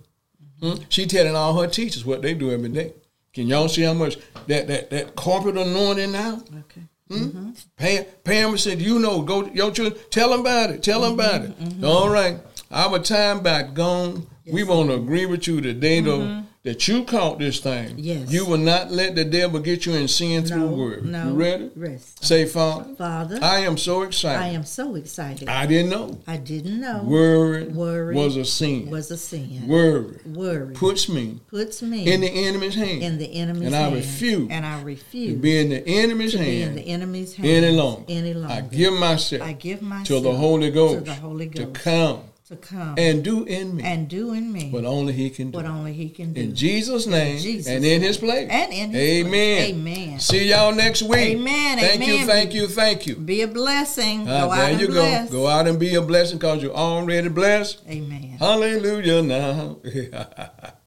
Hmm? 0.61 0.75
She 0.89 1.07
telling 1.07 1.37
all 1.37 1.61
her 1.61 1.69
teachers 1.69 2.05
what 2.05 2.23
they 2.23 2.35
do 2.35 2.51
every 2.51 2.69
day. 2.69 2.95
Can 3.35 3.49
y'all 3.49 3.69
see 3.69 3.83
how 3.83 3.93
much 3.93 4.17
that 4.47 4.67
that 4.69 4.91
that 4.91 5.15
corporate 5.17 5.59
anointing 5.59 6.12
now? 6.12 6.43
Okay. 6.61 6.83
Hmm? 7.09 7.51
Pam, 7.77 8.05
Pam 8.25 8.57
said, 8.57 8.81
"You 8.81 8.99
know, 8.99 9.23
go 9.23 9.45
your 9.47 9.71
children. 9.71 10.01
Tell 10.11 10.31
them 10.31 10.41
about 10.41 10.71
it. 10.71 10.83
Tell 10.83 11.03
them 11.03 11.12
about 11.12 11.43
it. 11.43 11.85
All 11.85 12.09
right, 12.09 12.39
our 12.71 12.99
time 12.99 13.43
back 13.43 13.75
gone. 13.75 14.27
we 14.47 14.63
want 14.65 14.89
to 14.91 14.95
agree 14.97 15.27
with 15.27 15.47
you 15.47 15.61
today, 15.61 16.01
though. 16.01 16.19
Mm-hmm. 16.21 16.41
that 16.63 16.89
you 16.89 17.05
caught 17.05 17.39
this 17.39 17.61
thing. 17.61 17.95
Yes. 17.97 18.33
You 18.33 18.45
will 18.45 18.59
not 18.59 18.91
let 18.91 19.15
the 19.15 19.25
devil 19.25 19.61
get 19.61 19.87
you 19.87 19.95
in 19.95 20.09
sin 20.09 20.45
through 20.45 20.59
No, 20.59 20.67
worry. 20.67 21.01
no. 21.03 21.29
You 21.29 21.35
ready? 21.35 21.71
Rest. 21.77 22.25
Say, 22.25 22.45
Father, 22.45 22.93
Father, 22.97 23.39
I 23.41 23.61
am 23.61 23.77
so 23.77 24.03
excited. 24.03 24.43
I 24.43 24.49
am 24.49 24.65
so 24.65 24.97
excited. 24.97 25.49
I 25.49 25.67
didn't 25.67 25.91
know. 25.91 26.19
I 26.27 26.37
didn't 26.39 26.81
know 26.81 27.05
Worry, 27.05 27.67
Worry 27.69 28.15
was 28.17 28.37
a 28.37 28.45
sin. 28.45 28.91
was 28.91 29.13
a 29.13 29.17
sin. 29.17 29.69
Worry 29.69 30.19
Worry 30.27 30.75
puts 30.75 31.09
me 31.09 31.39
puts 31.49 31.83
me 31.83 32.13
in 32.13 32.21
the 32.21 32.29
enemy's 32.49 32.75
hand. 32.75 33.01
in 33.03 33.19
the 33.19 33.33
enemy's 33.33 33.73
hand. 33.73 33.75
And 33.75 33.95
I 33.95 33.97
refuse 33.97 34.49
and 34.51 34.67
I 34.67 34.83
refuse. 34.83 35.35
to 35.35 35.39
be 35.39 35.59
in 35.61 35.69
the 35.71 35.87
enemy's 35.87 36.33
to 36.33 36.39
be 36.39 36.63
in 36.63 36.75
the 36.75 36.83
enemy's 36.89 37.35
hand 37.37 37.49
any 37.49 37.71
longer. 37.77 38.05
Any 38.09 38.35
longer. 38.35 38.55
I 38.55 38.61
give 38.63 38.93
myself 38.95 39.43
I 39.43 39.53
give 39.53 39.83
myself 39.83 40.07
to 40.09 40.21
the 40.21 40.35
Holy 40.35 40.71
Ghost, 40.73 40.95
to 40.95 41.01
the 41.13 41.15
Holy 41.15 41.47
Ghost. 41.47 41.75
to 41.75 41.81
come 41.81 42.23
to 42.49 42.55
come 42.55 42.95
and 42.97 43.25
do 43.25 43.43
in 43.43 43.75
me 43.75 43.83
and 43.83 44.09
do 44.09 44.33
in 44.33 44.53
me 44.53 44.71
what 44.71 44.85
only 44.85 45.13
He 45.13 45.31
can 45.31 45.51
do. 45.51 45.59
what 45.59 45.67
only 45.67 45.93
He 45.93 46.09
can 46.09 46.33
do. 46.33 46.41
In 46.41 46.55
Jesus' 46.55 47.05
name 47.05 47.39
Jesus' 47.39 47.67
and 47.67 47.85
in. 47.85 48.01
His 48.01 48.19
place. 48.19 48.49
And 48.49 48.73
in 48.73 48.91
His 48.93 49.27
Amen. 49.27 49.31
place. 49.31 49.71
Amen. 49.75 50.21
See 50.21 50.49
y'all 50.51 50.73
next 50.73 51.03
week. 51.03 51.19
Amen, 51.19 51.79
Thank 51.79 52.07
you, 52.07 52.25
thank 52.25 52.55
you, 52.55 52.69
thank 52.69 53.07
you. 53.09 53.17
Be 53.17 53.43
a 53.43 53.49
blessing. 53.49 54.29
Ah, 54.29 54.47
go 54.47 54.53
out 54.53 54.57
there 54.57 54.71
and 54.71 54.81
you 54.81 54.87
bless. 54.87 55.31
go. 55.31 55.39
Go 55.41 55.47
out 55.49 55.67
and 55.67 55.81
be 55.81 55.97
a 55.97 56.03
blessing 56.03 56.39
because 56.39 56.63
you're 56.63 56.73
already 56.73 57.29
blessed. 57.29 57.83
Amen. 57.89 58.37
Hallelujah 58.39 59.23
now. 59.23 59.79